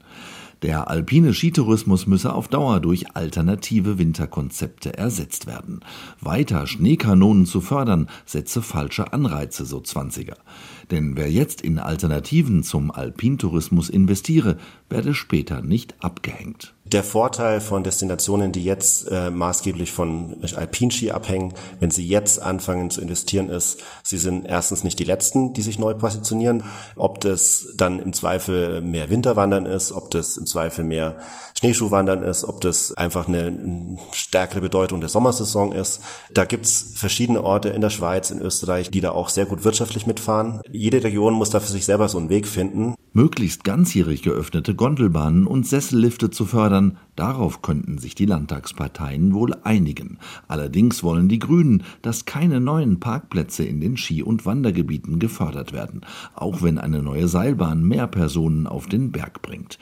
Der 0.62 0.89
alpine 0.89 1.33
Skitourismus 1.33 2.05
müsse 2.05 2.33
auf 2.33 2.48
Dauer 2.48 2.79
durch 2.79 3.15
alternative 3.15 3.98
Winterkonzepte 3.98 4.95
ersetzt 4.95 5.48
werden. 5.48 5.79
Weiter 6.19 6.67
Schneekanonen 6.67 7.48
zu 7.48 7.62
fördern, 7.62 8.07
setze 8.25 8.62
falsche 8.62 9.12
Anreize, 9.12 9.65
so 9.65 9.79
Zwanziger. 9.79 10.38
Denn 10.91 11.15
wer 11.15 11.31
jetzt 11.31 11.62
in 11.62 11.79
Alternativen 11.79 12.63
zum 12.63 12.91
Alpintourismus 12.91 13.89
investiere, 13.89 14.57
werde 14.89 15.13
später 15.13 15.62
nicht 15.62 15.95
abgehängt. 16.01 16.74
Der 16.83 17.03
Vorteil 17.03 17.62
von 17.62 17.83
Destinationen, 17.83 18.51
die 18.51 18.65
jetzt 18.65 19.10
äh, 19.10 19.31
maßgeblich 19.31 19.93
von 19.93 20.36
Alpinski 20.55 21.12
abhängen, 21.12 21.53
wenn 21.79 21.89
sie 21.89 22.05
jetzt 22.05 22.41
anfangen 22.41 22.89
zu 22.89 23.00
investieren, 23.00 23.48
ist, 23.48 23.81
sie 24.03 24.17
sind 24.17 24.45
erstens 24.45 24.83
nicht 24.83 25.00
die 25.00 25.05
Letzten, 25.05 25.53
die 25.53 25.62
sich 25.62 25.79
neu 25.79 25.93
positionieren. 25.93 26.63
Ob 26.98 27.21
das 27.21 27.69
dann 27.77 28.00
im 28.00 28.12
Zweifel 28.12 28.81
mehr 28.81 29.10
Winterwandern 29.10 29.65
ist, 29.65 29.93
ob 29.93 30.12
das 30.12 30.36
im 30.36 30.45
Zweifel 30.45 30.83
mehr 30.83 31.17
Schneeschuhwandern 31.57 32.24
ist, 32.24 32.43
ob 32.43 32.60
das 32.60 32.91
einfach 32.93 33.27
eine, 33.27 33.98
stärkere 34.12 34.62
Bedeutung 34.62 35.00
der 35.00 35.10
Sommersaison 35.10 35.71
ist. 35.71 36.01
Da 36.33 36.45
gibt's 36.45 36.93
verschiedene 36.95 37.43
Orte 37.43 37.69
in 37.69 37.81
der 37.81 37.89
Schweiz, 37.89 38.31
in 38.31 38.41
Österreich, 38.41 38.89
die 38.89 39.00
da 39.00 39.12
auch 39.12 39.29
sehr 39.29 39.45
gut 39.45 39.63
wirtschaftlich 39.63 40.07
mitfahren. 40.07 40.62
Jede 40.81 41.03
Region 41.03 41.35
muss 41.35 41.51
da 41.51 41.59
für 41.59 41.71
sich 41.71 41.85
selber 41.85 42.09
so 42.09 42.17
einen 42.17 42.29
Weg 42.29 42.47
finden. 42.47 42.95
Möglichst 43.13 43.63
ganzjährig 43.63 44.23
geöffnete 44.23 44.73
Gondelbahnen 44.73 45.45
und 45.45 45.67
Sessellifte 45.67 46.31
zu 46.31 46.47
fördern, 46.47 46.97
darauf 47.15 47.61
könnten 47.61 48.00
sich 48.00 48.15
die 48.15 48.25
Landtagsparteien 48.25 49.35
wohl 49.35 49.53
einigen. 49.63 50.17
Allerdings 50.47 51.03
wollen 51.03 51.29
die 51.29 51.38
Grünen, 51.38 51.83
dass 52.01 52.25
keine 52.25 52.59
neuen 52.59 53.00
Parkplätze 53.00 53.63
in 53.63 53.79
den 53.79 53.95
Ski- 53.95 54.23
und 54.23 54.47
Wandergebieten 54.47 55.19
gefördert 55.19 55.71
werden, 55.71 56.01
auch 56.33 56.63
wenn 56.63 56.79
eine 56.79 57.03
neue 57.03 57.27
Seilbahn 57.27 57.83
mehr 57.83 58.07
Personen 58.07 58.65
auf 58.65 58.88
den 58.88 59.11
Berg 59.11 59.43
bringt. 59.43 59.77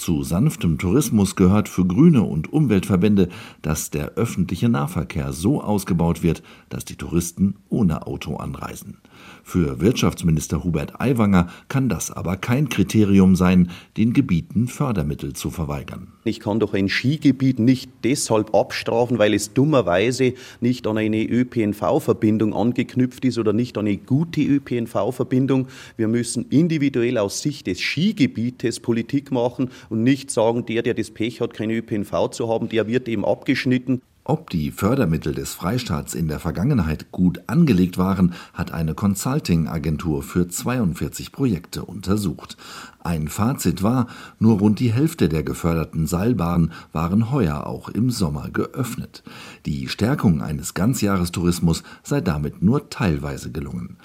Zu 0.00 0.22
sanftem 0.22 0.78
Tourismus 0.78 1.36
gehört 1.36 1.68
für 1.68 1.84
Grüne 1.84 2.22
und 2.22 2.50
Umweltverbände, 2.50 3.28
dass 3.60 3.90
der 3.90 4.12
öffentliche 4.12 4.70
Nahverkehr 4.70 5.34
so 5.34 5.60
ausgebaut 5.60 6.22
wird, 6.22 6.42
dass 6.70 6.86
die 6.86 6.96
Touristen 6.96 7.56
ohne 7.68 8.06
Auto 8.06 8.36
anreisen. 8.36 8.96
Für 9.42 9.80
Wirtschaftsminister 9.80 10.64
Hubert 10.64 11.00
Aiwanger 11.02 11.48
kann 11.68 11.90
das 11.90 12.10
aber 12.10 12.38
kein 12.38 12.70
Kriterium 12.70 13.36
sein, 13.36 13.70
den 13.98 14.14
Gebieten 14.14 14.68
Fördermittel 14.68 15.34
zu 15.34 15.50
verweigern. 15.50 16.12
Ich 16.24 16.40
kann 16.40 16.60
doch 16.60 16.72
ein 16.72 16.88
Skigebiet 16.88 17.58
nicht 17.58 17.90
deshalb 18.04 18.54
abstrafen, 18.54 19.18
weil 19.18 19.34
es 19.34 19.52
dummerweise 19.52 20.34
nicht 20.60 20.86
an 20.86 20.96
eine 20.96 21.24
ÖPNV-Verbindung 21.24 22.54
angeknüpft 22.54 23.24
ist 23.24 23.38
oder 23.38 23.52
nicht 23.52 23.76
an 23.76 23.86
eine 23.86 23.96
gute 23.96 24.40
ÖPNV-Verbindung. 24.40 25.66
Wir 25.96 26.08
müssen 26.08 26.46
individuell 26.48 27.18
aus 27.18 27.42
Sicht 27.42 27.66
des 27.66 27.80
Skigebietes 27.80 28.80
Politik 28.80 29.30
machen 29.30 29.70
und 29.90 30.02
nicht 30.02 30.30
sagen, 30.30 30.64
der, 30.64 30.82
der 30.82 30.94
das 30.94 31.10
Pech 31.10 31.42
hat, 31.42 31.52
kein 31.52 31.70
ÖPNV 31.70 32.30
zu 32.30 32.48
haben, 32.48 32.70
der 32.70 32.86
wird 32.86 33.08
eben 33.08 33.26
abgeschnitten. 33.26 34.00
Ob 34.22 34.48
die 34.50 34.70
Fördermittel 34.70 35.34
des 35.34 35.54
Freistaats 35.54 36.14
in 36.14 36.28
der 36.28 36.38
Vergangenheit 36.38 37.10
gut 37.10 37.40
angelegt 37.48 37.98
waren, 37.98 38.34
hat 38.52 38.70
eine 38.70 38.94
Consulting-Agentur 38.94 40.22
für 40.22 40.46
42 40.46 41.32
Projekte 41.32 41.84
untersucht. 41.84 42.56
Ein 43.02 43.26
Fazit 43.26 43.82
war, 43.82 44.06
nur 44.38 44.58
rund 44.58 44.78
die 44.78 44.92
Hälfte 44.92 45.28
der 45.28 45.42
geförderten 45.42 46.06
Seilbahnen 46.06 46.72
waren 46.92 47.32
heuer 47.32 47.66
auch 47.66 47.88
im 47.88 48.10
Sommer 48.10 48.50
geöffnet. 48.50 49.24
Die 49.66 49.88
Stärkung 49.88 50.42
eines 50.42 50.74
Ganzjahrestourismus 50.74 51.82
sei 52.04 52.20
damit 52.20 52.62
nur 52.62 52.88
teilweise 52.88 53.50
gelungen. 53.50 53.96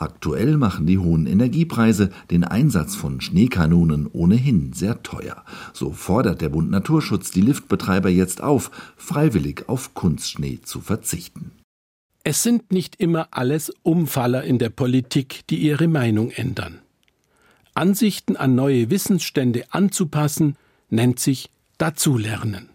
Aktuell 0.00 0.56
machen 0.56 0.86
die 0.86 0.96
hohen 0.96 1.26
Energiepreise 1.26 2.08
den 2.30 2.42
Einsatz 2.42 2.96
von 2.96 3.20
Schneekanonen 3.20 4.06
ohnehin 4.10 4.72
sehr 4.72 5.02
teuer. 5.02 5.44
So 5.74 5.92
fordert 5.92 6.40
der 6.40 6.48
Bund 6.48 6.70
Naturschutz 6.70 7.30
die 7.32 7.42
Liftbetreiber 7.42 8.08
jetzt 8.08 8.42
auf, 8.42 8.70
freiwillig 8.96 9.68
auf 9.68 9.92
Kunstschnee 9.92 10.60
zu 10.62 10.80
verzichten. 10.80 11.52
Es 12.24 12.42
sind 12.42 12.72
nicht 12.72 12.96
immer 12.96 13.28
alles 13.30 13.74
Umfaller 13.82 14.42
in 14.42 14.58
der 14.58 14.70
Politik, 14.70 15.46
die 15.50 15.58
ihre 15.58 15.86
Meinung 15.86 16.30
ändern. 16.30 16.78
Ansichten 17.74 18.36
an 18.36 18.54
neue 18.54 18.88
Wissensstände 18.88 19.64
anzupassen, 19.70 20.56
nennt 20.88 21.20
sich 21.20 21.50
Dazulernen. 21.76 22.70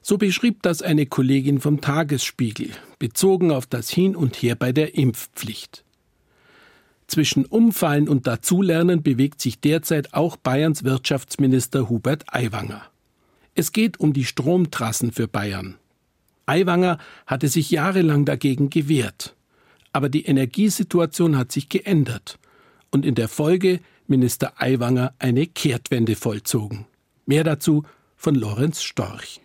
So 0.00 0.16
beschrieb 0.16 0.62
das 0.62 0.80
eine 0.80 1.06
Kollegin 1.06 1.60
vom 1.60 1.80
Tagesspiegel, 1.80 2.70
bezogen 3.00 3.50
auf 3.50 3.66
das 3.66 3.90
Hin 3.90 4.14
und 4.14 4.36
Her 4.36 4.54
bei 4.54 4.70
der 4.70 4.94
Impfpflicht. 4.94 5.82
Zwischen 7.06 7.44
Umfallen 7.44 8.08
und 8.08 8.26
Dazulernen 8.26 9.02
bewegt 9.02 9.40
sich 9.40 9.60
derzeit 9.60 10.12
auch 10.14 10.36
Bayerns 10.36 10.84
Wirtschaftsminister 10.84 11.88
Hubert 11.88 12.24
Aiwanger. 12.32 12.82
Es 13.54 13.72
geht 13.72 14.00
um 14.00 14.12
die 14.12 14.24
Stromtrassen 14.24 15.12
für 15.12 15.28
Bayern. 15.28 15.76
Aiwanger 16.46 16.98
hatte 17.26 17.48
sich 17.48 17.70
jahrelang 17.70 18.24
dagegen 18.24 18.70
gewehrt. 18.70 19.34
Aber 19.92 20.08
die 20.08 20.26
Energiesituation 20.26 21.38
hat 21.38 21.52
sich 21.52 21.68
geändert 21.68 22.38
und 22.90 23.06
in 23.06 23.14
der 23.14 23.28
Folge 23.28 23.80
Minister 24.06 24.60
Aiwanger 24.60 25.14
eine 25.18 25.46
Kehrtwende 25.46 26.16
vollzogen. 26.16 26.86
Mehr 27.24 27.44
dazu 27.44 27.84
von 28.16 28.34
Lorenz 28.34 28.82
Storch. 28.82 29.40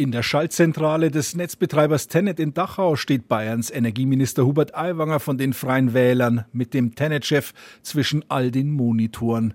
In 0.00 0.12
der 0.12 0.22
Schaltzentrale 0.22 1.10
des 1.10 1.34
Netzbetreibers 1.34 2.06
Tennet 2.06 2.38
in 2.38 2.54
Dachau 2.54 2.94
steht 2.94 3.26
Bayerns 3.26 3.68
Energieminister 3.68 4.46
Hubert 4.46 4.76
Aiwanger 4.76 5.18
von 5.18 5.38
den 5.38 5.52
Freien 5.52 5.92
Wählern 5.92 6.44
mit 6.52 6.72
dem 6.72 6.94
Tennet-Chef 6.94 7.52
zwischen 7.82 8.24
all 8.28 8.52
den 8.52 8.70
Monitoren. 8.70 9.54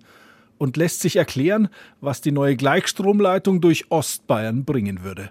und 0.58 0.78
lässt 0.78 1.02
sich 1.02 1.16
erklären, 1.16 1.68
was 2.00 2.22
die 2.22 2.32
neue 2.32 2.56
Gleichstromleitung 2.56 3.60
durch 3.60 3.86
Ostbayern 3.90 4.66
bringen 4.66 5.04
würde. 5.04 5.30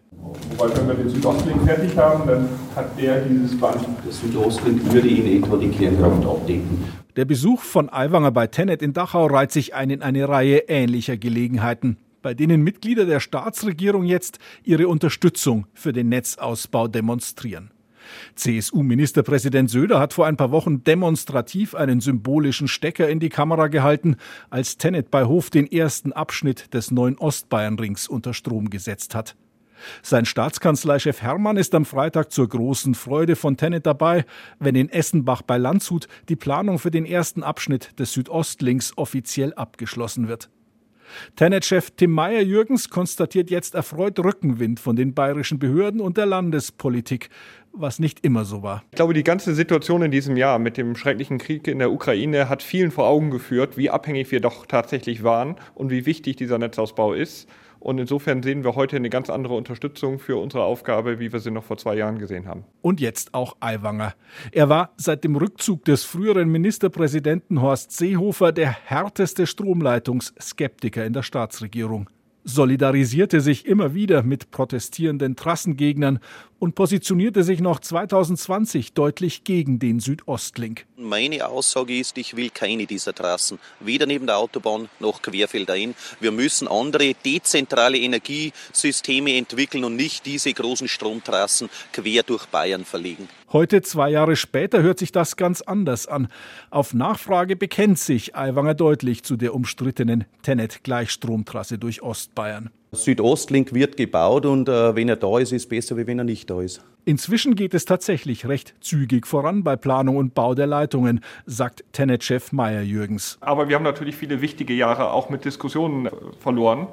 Wobei, 0.56 0.76
wenn 0.76 0.88
wir 0.88 0.94
den 0.94 1.08
Südostlink 1.08 1.62
fertig 1.62 1.96
haben, 1.96 2.26
dann 2.26 2.48
hat 2.74 2.98
der 2.98 3.22
dieses 3.22 3.58
Band. 3.58 3.86
Der 4.04 4.12
Südostlink 4.12 4.92
würde 4.92 5.08
in 5.08 5.42
etwa 5.42 5.56
die 5.56 5.68
Kernkraft 5.68 6.26
abdecken. 6.26 6.84
Der 7.16 7.24
Besuch 7.24 7.60
von 7.60 7.90
Aiwanger 7.90 8.30
bei 8.30 8.46
Tennet 8.46 8.82
in 8.82 8.92
Dachau 8.92 9.26
reiht 9.26 9.52
sich 9.52 9.74
ein 9.74 9.90
in 9.90 10.02
eine 10.02 10.28
Reihe 10.28 10.64
ähnlicher 10.68 11.16
Gelegenheiten, 11.16 11.96
bei 12.22 12.34
denen 12.34 12.62
Mitglieder 12.62 13.04
der 13.04 13.20
Staatsregierung 13.20 14.04
jetzt 14.04 14.38
ihre 14.62 14.88
Unterstützung 14.88 15.66
für 15.74 15.92
den 15.92 16.08
Netzausbau 16.08 16.88
demonstrieren. 16.88 17.70
CSU-Ministerpräsident 18.34 19.70
Söder 19.70 20.00
hat 20.00 20.12
vor 20.12 20.26
ein 20.26 20.36
paar 20.36 20.50
Wochen 20.50 20.84
demonstrativ 20.84 21.74
einen 21.74 22.00
symbolischen 22.00 22.68
Stecker 22.68 23.08
in 23.08 23.20
die 23.20 23.28
Kamera 23.28 23.68
gehalten, 23.68 24.16
als 24.50 24.76
Tennet 24.76 25.10
bei 25.10 25.24
Hof 25.24 25.50
den 25.50 25.70
ersten 25.70 26.12
Abschnitt 26.12 26.72
des 26.74 26.90
neuen 26.90 27.18
Ostbayernrings 27.18 28.08
unter 28.08 28.34
Strom 28.34 28.70
gesetzt 28.70 29.14
hat. 29.14 29.36
Sein 30.02 30.24
Staatskanzleichef 30.24 31.22
Hermann 31.22 31.56
ist 31.56 31.74
am 31.74 31.84
Freitag 31.84 32.30
zur 32.30 32.48
großen 32.48 32.94
Freude 32.94 33.34
von 33.34 33.56
Tennet 33.56 33.84
dabei, 33.84 34.24
wenn 34.60 34.76
in 34.76 34.88
Essenbach 34.88 35.42
bei 35.42 35.58
Landshut 35.58 36.06
die 36.28 36.36
Planung 36.36 36.78
für 36.78 36.92
den 36.92 37.04
ersten 37.04 37.42
Abschnitt 37.42 37.98
des 37.98 38.12
Südostlinks 38.12 38.96
offiziell 38.96 39.52
abgeschlossen 39.54 40.28
wird. 40.28 40.50
Tenet-Chef 41.36 41.90
Tim 41.96 42.10
Meyer-Jürgens 42.12 42.90
konstatiert 42.90 43.50
jetzt 43.50 43.74
erfreut 43.74 44.18
Rückenwind 44.18 44.80
von 44.80 44.96
den 44.96 45.14
bayerischen 45.14 45.58
Behörden 45.58 46.00
und 46.00 46.16
der 46.16 46.26
Landespolitik, 46.26 47.30
was 47.72 47.98
nicht 47.98 48.24
immer 48.24 48.44
so 48.44 48.62
war. 48.62 48.82
Ich 48.90 48.96
glaube, 48.96 49.14
die 49.14 49.24
ganze 49.24 49.54
Situation 49.54 50.02
in 50.02 50.10
diesem 50.10 50.36
Jahr 50.36 50.58
mit 50.58 50.76
dem 50.76 50.96
schrecklichen 50.96 51.38
Krieg 51.38 51.66
in 51.68 51.78
der 51.78 51.92
Ukraine 51.92 52.48
hat 52.48 52.62
vielen 52.62 52.90
vor 52.90 53.06
Augen 53.06 53.30
geführt, 53.30 53.76
wie 53.76 53.90
abhängig 53.90 54.30
wir 54.30 54.40
doch 54.40 54.66
tatsächlich 54.66 55.22
waren 55.22 55.56
und 55.74 55.90
wie 55.90 56.06
wichtig 56.06 56.36
dieser 56.36 56.58
Netzausbau 56.58 57.14
ist. 57.14 57.48
Und 57.82 57.98
insofern 57.98 58.44
sehen 58.44 58.62
wir 58.62 58.76
heute 58.76 58.94
eine 58.94 59.10
ganz 59.10 59.28
andere 59.28 59.54
Unterstützung 59.54 60.20
für 60.20 60.36
unsere 60.36 60.62
Aufgabe, 60.62 61.18
wie 61.18 61.32
wir 61.32 61.40
sie 61.40 61.50
noch 61.50 61.64
vor 61.64 61.78
zwei 61.78 61.96
Jahren 61.96 62.20
gesehen 62.20 62.46
haben. 62.46 62.64
Und 62.80 63.00
jetzt 63.00 63.34
auch 63.34 63.56
Aiwanger. 63.58 64.14
Er 64.52 64.68
war 64.68 64.92
seit 64.96 65.24
dem 65.24 65.34
Rückzug 65.34 65.84
des 65.84 66.04
früheren 66.04 66.48
Ministerpräsidenten 66.48 67.60
Horst 67.60 67.90
Seehofer 67.90 68.52
der 68.52 68.70
härteste 68.70 69.48
Stromleitungsskeptiker 69.48 71.04
in 71.04 71.12
der 71.12 71.24
Staatsregierung 71.24 72.08
solidarisierte 72.44 73.40
sich 73.40 73.66
immer 73.66 73.94
wieder 73.94 74.22
mit 74.22 74.50
protestierenden 74.50 75.36
Trassengegnern 75.36 76.18
und 76.58 76.74
positionierte 76.74 77.42
sich 77.42 77.60
noch 77.60 77.80
2020 77.80 78.92
deutlich 78.92 79.44
gegen 79.44 79.78
den 79.78 80.00
Südostlink. 80.00 80.86
Meine 80.96 81.48
Aussage 81.48 81.98
ist, 81.98 82.18
ich 82.18 82.36
will 82.36 82.50
keine 82.50 82.86
dieser 82.86 83.12
Trassen, 83.12 83.58
weder 83.80 84.06
neben 84.06 84.26
der 84.26 84.38
Autobahn 84.38 84.88
noch 85.00 85.22
querfeldein. 85.22 85.94
Wir 86.20 86.30
müssen 86.30 86.68
andere 86.68 87.14
dezentrale 87.24 87.98
Energiesysteme 87.98 89.36
entwickeln 89.36 89.84
und 89.84 89.96
nicht 89.96 90.24
diese 90.24 90.52
großen 90.52 90.86
Stromtrassen 90.86 91.68
quer 91.92 92.22
durch 92.22 92.46
Bayern 92.46 92.84
verlegen. 92.84 93.28
Heute, 93.52 93.82
zwei 93.82 94.08
Jahre 94.08 94.34
später, 94.36 94.82
hört 94.82 94.98
sich 94.98 95.12
das 95.12 95.36
ganz 95.36 95.60
anders 95.60 96.06
an. 96.06 96.28
Auf 96.70 96.94
Nachfrage 96.94 97.54
bekennt 97.54 97.98
sich 97.98 98.34
Aiwanger 98.34 98.72
deutlich 98.72 99.24
zu 99.24 99.36
der 99.36 99.54
umstrittenen 99.54 100.24
Tenet-Gleichstromtrasse 100.40 101.76
durch 101.76 102.02
Ostbayern. 102.02 102.70
Südostlink 102.92 103.74
wird 103.74 103.98
gebaut 103.98 104.46
und 104.46 104.70
äh, 104.70 104.96
wenn 104.96 105.10
er 105.10 105.16
da 105.16 105.38
ist, 105.38 105.52
ist 105.52 105.68
besser, 105.68 105.98
wie 105.98 106.06
wenn 106.06 106.18
er 106.18 106.24
nicht 106.24 106.48
da 106.48 106.62
ist. 106.62 106.82
Inzwischen 107.04 107.54
geht 107.54 107.74
es 107.74 107.84
tatsächlich 107.84 108.48
recht 108.48 108.74
zügig 108.80 109.26
voran 109.26 109.64
bei 109.64 109.76
Planung 109.76 110.16
und 110.16 110.32
Bau 110.32 110.54
der 110.54 110.66
Leitungen, 110.66 111.20
sagt 111.44 111.84
Tenet-Chef 111.92 112.52
Meyer-Jürgens. 112.52 113.36
Aber 113.42 113.68
wir 113.68 113.76
haben 113.76 113.82
natürlich 113.82 114.16
viele 114.16 114.40
wichtige 114.40 114.72
Jahre 114.72 115.10
auch 115.10 115.28
mit 115.28 115.44
Diskussionen 115.44 116.06
äh, 116.06 116.10
verloren, 116.40 116.86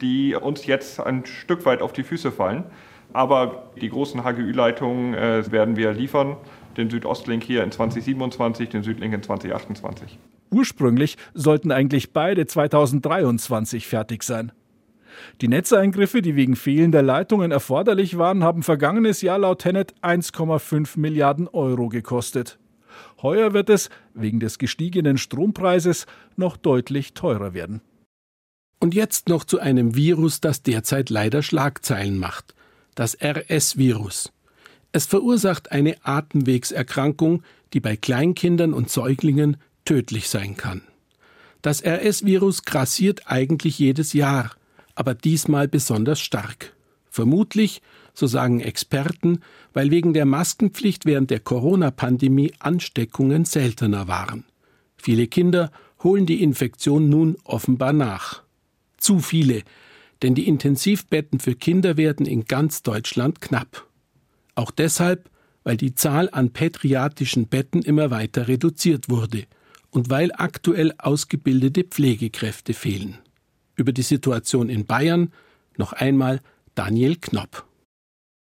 die 0.00 0.34
uns 0.34 0.64
jetzt 0.64 0.98
ein 0.98 1.26
Stück 1.26 1.66
weit 1.66 1.82
auf 1.82 1.92
die 1.92 2.04
Füße 2.04 2.32
fallen. 2.32 2.64
Aber 3.16 3.70
die 3.80 3.88
großen 3.88 4.24
HGÜ-Leitungen 4.24 5.14
äh, 5.14 5.50
werden 5.50 5.76
wir 5.76 5.94
liefern. 5.94 6.36
Den 6.76 6.90
Südostlink 6.90 7.42
hier 7.42 7.64
in 7.64 7.72
2027, 7.72 8.68
den 8.68 8.82
Südlink 8.82 9.14
in 9.14 9.22
2028. 9.22 10.18
Ursprünglich 10.50 11.16
sollten 11.32 11.72
eigentlich 11.72 12.12
beide 12.12 12.44
2023 12.44 13.86
fertig 13.86 14.22
sein. 14.22 14.52
Die 15.40 15.48
Netzeingriffe, 15.48 16.20
die 16.20 16.36
wegen 16.36 16.56
fehlender 16.56 17.00
Leitungen 17.00 17.52
erforderlich 17.52 18.18
waren, 18.18 18.44
haben 18.44 18.62
vergangenes 18.62 19.22
Jahr 19.22 19.38
laut 19.38 19.60
Tenet 19.60 19.94
1,5 20.02 21.00
Milliarden 21.00 21.48
Euro 21.48 21.88
gekostet. 21.88 22.58
Heuer 23.22 23.54
wird 23.54 23.70
es, 23.70 23.88
wegen 24.12 24.40
des 24.40 24.58
gestiegenen 24.58 25.16
Strompreises, 25.16 26.04
noch 26.36 26.58
deutlich 26.58 27.14
teurer 27.14 27.54
werden. 27.54 27.80
Und 28.78 28.94
jetzt 28.94 29.30
noch 29.30 29.44
zu 29.44 29.58
einem 29.58 29.94
Virus, 29.94 30.42
das 30.42 30.62
derzeit 30.62 31.08
leider 31.08 31.42
Schlagzeilen 31.42 32.18
macht 32.18 32.55
das 32.96 33.16
RS-Virus. 33.22 34.32
Es 34.90 35.06
verursacht 35.06 35.70
eine 35.70 36.04
Atemwegserkrankung, 36.04 37.44
die 37.72 37.80
bei 37.80 37.96
Kleinkindern 37.96 38.72
und 38.72 38.90
Säuglingen 38.90 39.58
tödlich 39.84 40.28
sein 40.28 40.56
kann. 40.56 40.82
Das 41.62 41.84
RS-Virus 41.84 42.64
grassiert 42.64 43.30
eigentlich 43.30 43.78
jedes 43.78 44.12
Jahr, 44.12 44.50
aber 44.94 45.14
diesmal 45.14 45.68
besonders 45.68 46.20
stark. 46.20 46.74
Vermutlich, 47.10 47.82
so 48.14 48.26
sagen 48.26 48.60
Experten, 48.60 49.40
weil 49.74 49.90
wegen 49.90 50.14
der 50.14 50.24
Maskenpflicht 50.24 51.04
während 51.04 51.30
der 51.30 51.40
Corona-Pandemie 51.40 52.54
Ansteckungen 52.58 53.44
seltener 53.44 54.08
waren. 54.08 54.44
Viele 54.96 55.26
Kinder 55.26 55.70
holen 56.02 56.24
die 56.24 56.42
Infektion 56.42 57.08
nun 57.08 57.36
offenbar 57.44 57.92
nach. 57.92 58.42
Zu 58.96 59.18
viele, 59.18 59.62
denn 60.22 60.34
die 60.34 60.48
Intensivbetten 60.48 61.40
für 61.40 61.54
Kinder 61.54 61.96
werden 61.96 62.26
in 62.26 62.44
ganz 62.44 62.82
Deutschland 62.82 63.40
knapp. 63.40 63.86
Auch 64.54 64.70
deshalb, 64.70 65.30
weil 65.64 65.76
die 65.76 65.94
Zahl 65.94 66.28
an 66.30 66.50
pädiatrischen 66.50 67.48
Betten 67.48 67.82
immer 67.82 68.10
weiter 68.10 68.48
reduziert 68.48 69.08
wurde 69.08 69.44
und 69.90 70.10
weil 70.10 70.30
aktuell 70.32 70.92
ausgebildete 70.98 71.84
Pflegekräfte 71.84 72.74
fehlen. 72.74 73.18
Über 73.76 73.92
die 73.92 74.02
Situation 74.02 74.68
in 74.68 74.86
Bayern 74.86 75.32
noch 75.76 75.92
einmal 75.92 76.40
Daniel 76.74 77.16
Knopp. 77.16 77.66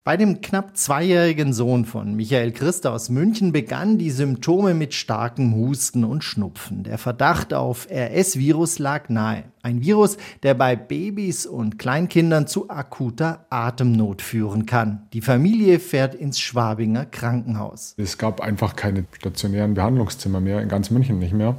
Bei 0.08 0.16
dem 0.16 0.40
knapp 0.40 0.78
zweijährigen 0.78 1.52
Sohn 1.52 1.84
von 1.84 2.16
Michael 2.16 2.54
Christ 2.54 2.88
aus 2.88 3.10
München 3.10 3.52
begannen 3.52 3.98
die 3.98 4.10
Symptome 4.10 4.74
mit 4.74 4.94
starkem 4.94 5.54
Husten 5.54 6.06
und 6.06 6.24
Schnupfen. 6.24 6.84
Der 6.84 6.98
Verdacht 6.98 7.54
auf 7.54 7.90
RS-Virus 7.92 8.80
lag 8.80 9.10
nahe. 9.10 9.44
Ein 9.64 9.82
Virus, 9.82 10.16
der 10.44 10.54
bei 10.54 10.78
Babys 10.78 11.46
und 11.46 11.78
Kleinkindern 11.78 12.48
zu 12.48 12.70
akuter 12.70 13.48
Atemnot 13.50 14.22
führen 14.22 14.66
kann. 14.66 15.10
Die 15.12 15.20
Familie 15.20 15.78
fährt 15.78 16.16
ins 16.16 16.40
Schwabinger 16.40 17.06
Krankenhaus. 17.06 17.94
Es 17.98 18.18
gab 18.18 18.40
einfach 18.40 18.78
keine 18.78 19.04
stationären 19.12 19.74
Behandlungszimmer 19.74 20.40
mehr, 20.40 20.62
in 20.62 20.70
ganz 20.70 20.90
München 20.90 21.20
nicht 21.20 21.34
mehr. 21.34 21.58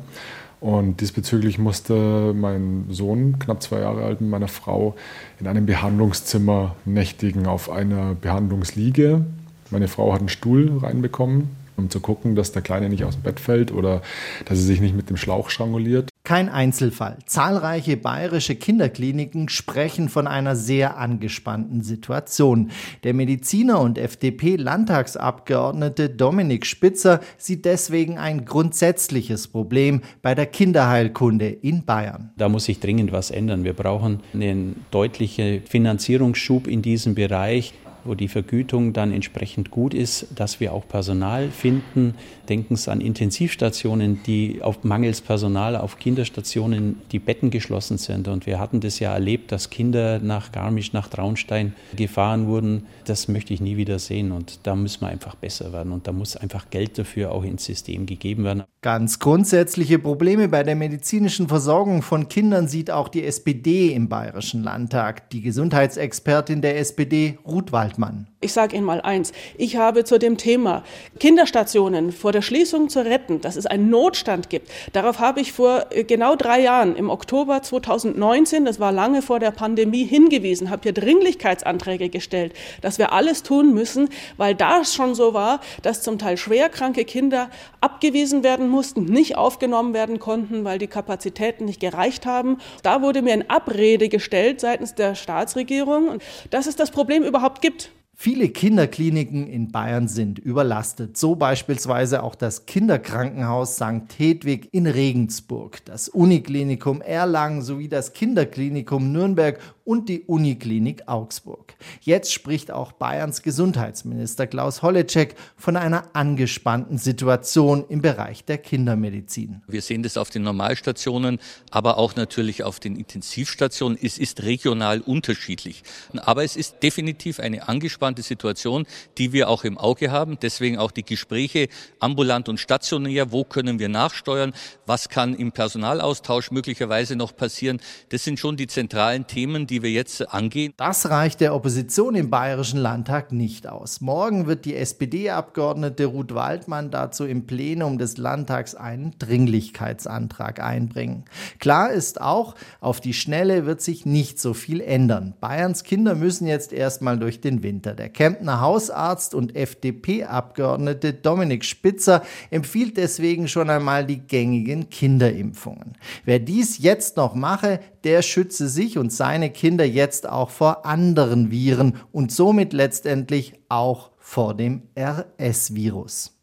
Und 0.60 1.00
diesbezüglich 1.00 1.58
musste 1.58 2.34
mein 2.34 2.86
Sohn, 2.90 3.38
knapp 3.38 3.62
zwei 3.62 3.80
Jahre 3.80 4.02
alt, 4.04 4.20
mit 4.20 4.30
meiner 4.30 4.48
Frau 4.48 4.96
in 5.38 5.46
einem 5.46 5.66
Behandlungszimmer 5.66 6.74
nächtigen 6.84 7.46
auf 7.46 7.70
einer 7.70 8.14
Behandlungsliege. 8.14 9.24
Meine 9.70 9.86
Frau 9.86 10.12
hat 10.12 10.20
einen 10.20 10.28
Stuhl 10.28 10.78
reinbekommen, 10.78 11.50
um 11.78 11.88
zu 11.90 12.00
gucken, 12.00 12.34
dass 12.34 12.50
der 12.52 12.62
Kleine 12.62 12.88
nicht 12.88 13.04
aus 13.04 13.14
dem 13.14 13.22
Bett 13.22 13.38
fällt 13.40 13.72
oder 13.72 14.00
dass 14.44 14.58
er 14.58 14.64
sich 14.64 14.80
nicht 14.80 14.96
mit 14.96 15.08
dem 15.08 15.16
Schlauch 15.16 15.50
stranguliert. 15.50 16.10
Kein 16.24 16.48
Einzelfall. 16.50 17.16
Zahlreiche 17.24 17.96
bayerische 17.96 18.54
Kinderkliniken 18.54 19.48
sprechen 19.48 20.10
von 20.10 20.26
einer 20.26 20.56
sehr 20.56 20.98
angespannten 20.98 21.82
Situation. 21.82 22.70
Der 23.02 23.14
Mediziner 23.14 23.80
und 23.80 23.96
FDP-Landtagsabgeordnete 23.96 26.10
Dominik 26.10 26.66
Spitzer 26.66 27.20
sieht 27.38 27.64
deswegen 27.64 28.18
ein 28.18 28.44
grundsätzliches 28.44 29.48
Problem 29.48 30.02
bei 30.20 30.34
der 30.34 30.44
Kinderheilkunde 30.44 31.48
in 31.48 31.86
Bayern. 31.86 32.32
Da 32.36 32.50
muss 32.50 32.66
sich 32.66 32.80
dringend 32.80 33.10
was 33.10 33.30
ändern. 33.30 33.64
Wir 33.64 33.72
brauchen 33.72 34.20
einen 34.34 34.84
deutlichen 34.90 35.62
Finanzierungsschub 35.62 36.66
in 36.66 36.82
diesem 36.82 37.14
Bereich 37.14 37.72
wo 38.04 38.14
die 38.14 38.28
Vergütung 38.28 38.92
dann 38.92 39.12
entsprechend 39.12 39.70
gut 39.70 39.94
ist, 39.94 40.26
dass 40.34 40.60
wir 40.60 40.72
auch 40.72 40.86
Personal 40.86 41.50
finden. 41.50 42.14
Denken 42.48 42.76
Sie 42.76 42.90
an 42.90 43.00
Intensivstationen, 43.02 44.22
die 44.24 44.60
auf 44.62 44.82
mangels 44.82 45.20
Personal 45.20 45.76
auf 45.76 45.98
Kinderstationen 45.98 47.02
die 47.12 47.18
Betten 47.18 47.50
geschlossen 47.50 47.98
sind. 47.98 48.26
Und 48.26 48.46
wir 48.46 48.58
hatten 48.58 48.80
das 48.80 49.00
ja 49.00 49.12
erlebt, 49.12 49.52
dass 49.52 49.68
Kinder 49.68 50.18
nach 50.18 50.50
Garmisch, 50.50 50.94
nach 50.94 51.08
Traunstein 51.08 51.74
gefahren 51.94 52.46
wurden. 52.46 52.86
Das 53.04 53.28
möchte 53.28 53.52
ich 53.52 53.60
nie 53.60 53.76
wieder 53.76 53.98
sehen. 53.98 54.32
Und 54.32 54.60
da 54.62 54.74
müssen 54.74 55.02
wir 55.02 55.08
einfach 55.08 55.34
besser 55.34 55.72
werden. 55.72 55.92
Und 55.92 56.06
da 56.06 56.12
muss 56.12 56.36
einfach 56.36 56.70
Geld 56.70 56.98
dafür 56.98 57.32
auch 57.32 57.44
ins 57.44 57.64
System 57.64 58.06
gegeben 58.06 58.44
werden. 58.44 58.64
Ganz 58.80 59.18
grundsätzliche 59.18 59.98
Probleme 59.98 60.48
bei 60.48 60.62
der 60.62 60.76
medizinischen 60.76 61.48
Versorgung 61.48 62.00
von 62.00 62.28
Kindern 62.28 62.68
sieht 62.68 62.90
auch 62.90 63.08
die 63.08 63.24
SPD 63.24 63.92
im 63.92 64.08
Bayerischen 64.08 64.62
Landtag. 64.62 65.28
Die 65.30 65.42
Gesundheitsexpertin 65.42 66.62
der 66.62 66.78
SPD, 66.78 67.38
Ruth 67.46 67.72
Waldmann. 67.72 68.28
Ich 68.40 68.52
sage 68.52 68.76
Ihnen 68.76 68.86
mal 68.86 69.00
eins. 69.00 69.32
Ich 69.56 69.76
habe 69.76 70.04
zu 70.04 70.16
dem 70.16 70.36
Thema 70.36 70.84
Kinderstationen 71.18 72.12
vor 72.12 72.30
der 72.30 72.37
Schließung 72.42 72.88
zu 72.88 73.04
retten, 73.04 73.40
dass 73.40 73.56
es 73.56 73.66
einen 73.66 73.90
Notstand 73.90 74.50
gibt, 74.50 74.70
darauf 74.92 75.18
habe 75.18 75.40
ich 75.40 75.52
vor 75.52 75.86
äh, 75.90 76.04
genau 76.04 76.36
drei 76.36 76.60
Jahren, 76.60 76.96
im 76.96 77.10
Oktober 77.10 77.62
2019, 77.62 78.64
das 78.64 78.80
war 78.80 78.92
lange 78.92 79.22
vor 79.22 79.38
der 79.38 79.50
Pandemie, 79.50 80.04
hingewiesen, 80.04 80.70
habe 80.70 80.82
hier 80.84 80.92
Dringlichkeitsanträge 80.92 82.08
gestellt, 82.08 82.52
dass 82.80 82.98
wir 82.98 83.12
alles 83.12 83.42
tun 83.42 83.74
müssen, 83.74 84.08
weil 84.36 84.54
da 84.54 84.84
schon 84.84 85.14
so 85.14 85.34
war, 85.34 85.60
dass 85.82 86.02
zum 86.02 86.18
Teil 86.18 86.36
schwerkranke 86.36 87.04
Kinder 87.04 87.50
abgewiesen 87.80 88.42
werden 88.42 88.68
mussten, 88.68 89.04
nicht 89.04 89.36
aufgenommen 89.36 89.94
werden 89.94 90.18
konnten, 90.18 90.64
weil 90.64 90.78
die 90.78 90.86
Kapazitäten 90.86 91.64
nicht 91.64 91.80
gereicht 91.80 92.26
haben. 92.26 92.58
Da 92.82 93.02
wurde 93.02 93.22
mir 93.22 93.34
in 93.34 93.48
Abrede 93.50 94.08
gestellt 94.08 94.60
seitens 94.60 94.94
der 94.94 95.14
Staatsregierung, 95.14 96.18
dass 96.50 96.66
es 96.66 96.76
das 96.76 96.90
Problem 96.90 97.22
überhaupt 97.22 97.62
gibt. 97.62 97.90
Viele 98.20 98.48
Kinderkliniken 98.48 99.46
in 99.46 99.70
Bayern 99.70 100.08
sind 100.08 100.40
überlastet, 100.40 101.16
so 101.16 101.36
beispielsweise 101.36 102.24
auch 102.24 102.34
das 102.34 102.66
Kinderkrankenhaus 102.66 103.76
St. 103.76 104.18
Hedwig 104.18 104.68
in 104.72 104.88
Regensburg, 104.88 105.84
das 105.84 106.08
Uniklinikum 106.08 107.00
Erlangen 107.00 107.62
sowie 107.62 107.86
das 107.86 108.14
Kinderklinikum 108.14 109.12
Nürnberg 109.12 109.60
und 109.88 110.10
die 110.10 110.20
Uniklinik 110.20 111.08
Augsburg. 111.08 111.72
Jetzt 112.02 112.30
spricht 112.30 112.70
auch 112.70 112.92
Bayerns 112.92 113.40
Gesundheitsminister 113.40 114.46
Klaus 114.46 114.82
Holleczek 114.82 115.34
von 115.56 115.78
einer 115.78 116.14
angespannten 116.14 116.98
Situation 116.98 117.86
im 117.88 118.02
Bereich 118.02 118.44
der 118.44 118.58
Kindermedizin. 118.58 119.62
Wir 119.66 119.80
sehen 119.80 120.02
das 120.02 120.18
auf 120.18 120.28
den 120.28 120.42
Normalstationen, 120.42 121.38
aber 121.70 121.96
auch 121.96 122.16
natürlich 122.16 122.64
auf 122.64 122.80
den 122.80 122.96
Intensivstationen. 122.96 123.96
Es 124.00 124.18
ist 124.18 124.42
regional 124.42 125.00
unterschiedlich, 125.00 125.82
aber 126.16 126.44
es 126.44 126.56
ist 126.56 126.82
definitiv 126.82 127.40
eine 127.40 127.66
angespannte 127.66 128.20
Situation, 128.20 128.86
die 129.16 129.32
wir 129.32 129.48
auch 129.48 129.64
im 129.64 129.78
Auge 129.78 130.10
haben. 130.10 130.36
Deswegen 130.42 130.76
auch 130.76 130.90
die 130.90 131.04
Gespräche 131.04 131.68
ambulant 131.98 132.50
und 132.50 132.60
stationär. 132.60 133.32
Wo 133.32 133.42
können 133.42 133.78
wir 133.78 133.88
nachsteuern? 133.88 134.52
Was 134.84 135.08
kann 135.08 135.34
im 135.34 135.50
Personalaustausch 135.50 136.50
möglicherweise 136.50 137.16
noch 137.16 137.34
passieren? 137.34 137.80
Das 138.10 138.22
sind 138.22 138.38
schon 138.38 138.58
die 138.58 138.66
zentralen 138.66 139.26
Themen, 139.26 139.66
die 139.66 139.77
wir 139.82 139.90
jetzt 139.90 140.32
angehen. 140.32 140.72
Das 140.76 141.10
reicht 141.10 141.40
der 141.40 141.54
Opposition 141.54 142.14
im 142.14 142.30
Bayerischen 142.30 142.80
Landtag 142.80 143.32
nicht 143.32 143.66
aus. 143.66 144.00
Morgen 144.00 144.46
wird 144.46 144.64
die 144.64 144.74
SPD-Abgeordnete 144.74 146.06
Ruth 146.06 146.34
Waldmann 146.34 146.90
dazu 146.90 147.24
im 147.24 147.46
Plenum 147.46 147.98
des 147.98 148.16
Landtags 148.16 148.74
einen 148.74 149.14
Dringlichkeitsantrag 149.18 150.60
einbringen. 150.60 151.24
Klar 151.58 151.92
ist 151.92 152.20
auch, 152.20 152.54
auf 152.80 153.00
die 153.00 153.14
Schnelle 153.14 153.66
wird 153.66 153.80
sich 153.80 154.06
nicht 154.06 154.40
so 154.40 154.54
viel 154.54 154.80
ändern. 154.80 155.34
Bayerns 155.40 155.84
Kinder 155.84 156.14
müssen 156.14 156.46
jetzt 156.46 156.72
erstmal 156.72 157.18
durch 157.18 157.40
den 157.40 157.62
Winter. 157.62 157.94
Der 157.94 158.08
Kemptner 158.08 158.60
Hausarzt 158.60 159.34
und 159.34 159.54
FDP-Abgeordnete 159.54 161.12
Dominik 161.12 161.64
Spitzer 161.64 162.22
empfiehlt 162.50 162.96
deswegen 162.96 163.48
schon 163.48 163.70
einmal 163.70 164.04
die 164.04 164.18
gängigen 164.18 164.90
Kinderimpfungen. 164.90 165.96
Wer 166.24 166.38
dies 166.38 166.78
jetzt 166.78 167.16
noch 167.16 167.34
mache, 167.34 167.80
der 168.04 168.22
schütze 168.22 168.68
sich 168.68 168.98
und 168.98 169.12
seine 169.12 169.50
Kinder 169.50 169.67
jetzt 169.76 170.28
auch 170.28 170.50
vor 170.50 170.86
anderen 170.86 171.50
Viren 171.50 171.96
und 172.12 172.32
somit 172.32 172.72
letztendlich 172.72 173.54
auch 173.68 174.10
vor 174.18 174.54
dem 174.54 174.82
RS-Virus. 174.98 176.34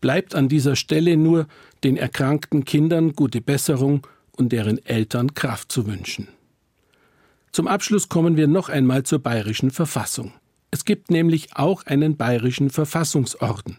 Bleibt 0.00 0.34
an 0.34 0.48
dieser 0.48 0.76
Stelle 0.76 1.16
nur, 1.16 1.46
den 1.84 1.96
erkrankten 1.96 2.64
Kindern 2.64 3.12
gute 3.12 3.40
Besserung 3.40 4.06
und 4.36 4.52
deren 4.52 4.84
Eltern 4.84 5.34
Kraft 5.34 5.70
zu 5.72 5.86
wünschen. 5.86 6.28
Zum 7.52 7.66
Abschluss 7.66 8.08
kommen 8.08 8.36
wir 8.36 8.46
noch 8.46 8.68
einmal 8.68 9.02
zur 9.02 9.18
bayerischen 9.18 9.70
Verfassung. 9.70 10.32
Es 10.70 10.84
gibt 10.84 11.10
nämlich 11.10 11.56
auch 11.56 11.84
einen 11.84 12.16
bayerischen 12.16 12.70
Verfassungsorden. 12.70 13.78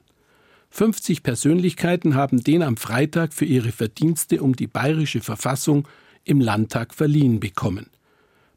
50 0.71 1.23
Persönlichkeiten 1.23 2.15
haben 2.15 2.43
den 2.43 2.63
am 2.63 2.77
Freitag 2.77 3.33
für 3.33 3.45
ihre 3.45 3.71
Verdienste 3.71 4.41
um 4.41 4.55
die 4.55 4.67
bayerische 4.67 5.21
Verfassung 5.21 5.87
im 6.23 6.39
Landtag 6.39 6.93
verliehen 6.93 7.39
bekommen. 7.39 7.87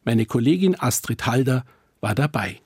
Meine 0.04 0.26
Kollegin 0.26 0.78
Astrid 0.78 1.26
Halder 1.26 1.64
war 2.00 2.14
dabei. 2.14 2.60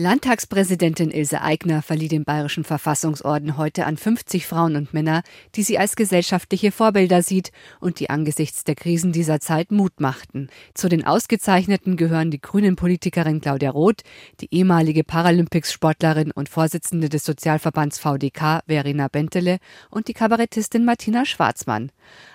Landtagspräsidentin 0.00 1.10
Ilse 1.10 1.42
Aigner 1.42 1.82
verlieh 1.82 2.06
den 2.06 2.22
Bayerischen 2.22 2.62
Verfassungsorden 2.62 3.56
heute 3.56 3.84
an 3.84 3.96
50 3.96 4.46
Frauen 4.46 4.76
und 4.76 4.94
Männer, 4.94 5.24
die 5.56 5.64
sie 5.64 5.76
als 5.76 5.96
gesellschaftliche 5.96 6.70
Vorbilder 6.70 7.20
sieht 7.20 7.50
und 7.80 7.98
die 7.98 8.08
angesichts 8.08 8.62
der 8.62 8.76
Krisen 8.76 9.10
dieser 9.10 9.40
Zeit 9.40 9.72
Mut 9.72 9.98
machten. 9.98 10.50
Zu 10.72 10.88
den 10.88 11.04
Ausgezeichneten 11.04 11.96
gehören 11.96 12.30
die 12.30 12.40
Grünen-Politikerin 12.40 13.40
Claudia 13.40 13.70
Roth, 13.70 14.04
die 14.40 14.46
ehemalige 14.54 15.02
Paralympics-Sportlerin 15.02 16.30
und 16.30 16.48
Vorsitzende 16.48 17.08
des 17.08 17.24
Sozialverbands 17.24 17.98
VDK 17.98 18.60
Verena 18.68 19.08
Bentele 19.08 19.58
und 19.90 20.06
die 20.06 20.14
Kabarettistin 20.14 20.84
Martina 20.84 21.24
Schwarzmann. 21.24 21.90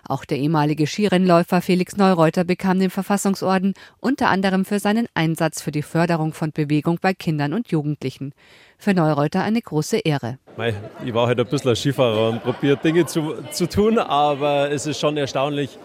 Auch 0.05 0.25
der 0.25 0.37
ehemalige 0.37 0.85
Skirennläufer 0.85 1.61
Felix 1.61 1.95
Neureuter 1.95 2.43
bekam 2.43 2.79
den 2.79 2.89
Verfassungsorden, 2.89 3.73
unter 4.01 4.27
anderem 4.27 4.65
für 4.65 4.79
seinen 4.79 5.07
Einsatz 5.13 5.61
für 5.61 5.71
die 5.71 5.81
Förderung 5.81 6.33
von 6.33 6.51
Bewegung 6.51 6.99
bei 7.01 7.13
Kindern 7.53 7.55
und 7.55 7.71
Jugendlichen. 7.71 8.33
Für 8.77 8.93
Neureuter 8.93 9.43
eine 9.43 9.61
große 9.61 9.97
Ehre. 9.97 10.39
Ich 11.05 11.13
war 11.13 11.27
halt 11.27 11.39
ein 11.39 11.47
bisschen 11.47 11.69
ein 11.69 11.75
Skifahrer 11.75 12.29
und 12.29 12.43
probiert 12.43 12.83
Dinge 12.83 13.05
zu, 13.05 13.35
zu 13.51 13.67
tun, 13.67 13.97
aber 13.97 14.71
es 14.71 14.85
ist 14.87 14.99
schon 14.99 15.17
erstaunlich, 15.17 15.77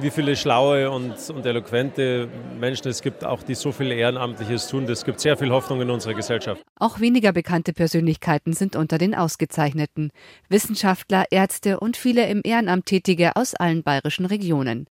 wie 0.00 0.10
viele 0.10 0.36
schlaue 0.36 0.90
und, 0.90 1.14
und 1.30 1.44
eloquente 1.44 2.28
Menschen 2.58 2.88
es 2.88 3.02
gibt, 3.02 3.24
auch 3.24 3.42
die 3.42 3.54
so 3.54 3.72
viel 3.72 3.92
Ehrenamtliches 3.92 4.68
tun. 4.68 4.86
Das 4.86 5.04
gibt 5.04 5.20
sehr 5.20 5.36
viel 5.36 5.50
Hoffnung 5.50 5.82
in 5.82 5.90
unserer 5.90 6.14
Gesellschaft. 6.14 6.62
Auch 6.78 7.00
weniger 7.00 7.32
bekannte 7.32 7.72
Persönlichkeiten 7.72 8.54
sind 8.54 8.74
unter 8.74 8.96
den 8.98 9.14
Ausgezeichneten. 9.14 10.10
Wissenschaftler, 10.48 11.26
Ärzte 11.30 11.78
und 11.78 11.96
viele 11.96 12.26
im 12.28 12.40
Ehrenamt 12.42 12.86
Tätige 12.86 13.36
aus 13.36 13.54
allen 13.54 13.82
bayerischen 13.82 14.24
Regionen. 14.26 14.86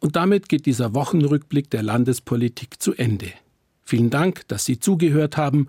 Und 0.00 0.16
damit 0.16 0.48
geht 0.48 0.66
dieser 0.66 0.94
Wochenrückblick 0.94 1.70
der 1.70 1.82
Landespolitik 1.82 2.82
zu 2.82 2.94
Ende. 2.94 3.32
Vielen 3.92 4.08
Dank, 4.08 4.48
dass 4.48 4.64
Sie 4.64 4.80
zugehört 4.80 5.36
haben. 5.36 5.68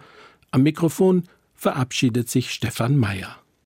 Am 0.49 0.63
Mikrofon 0.63 1.23
verabschiedet 1.55 2.29
sich 2.29 2.53
Stefan 2.53 2.95
Mayer. 2.95 3.42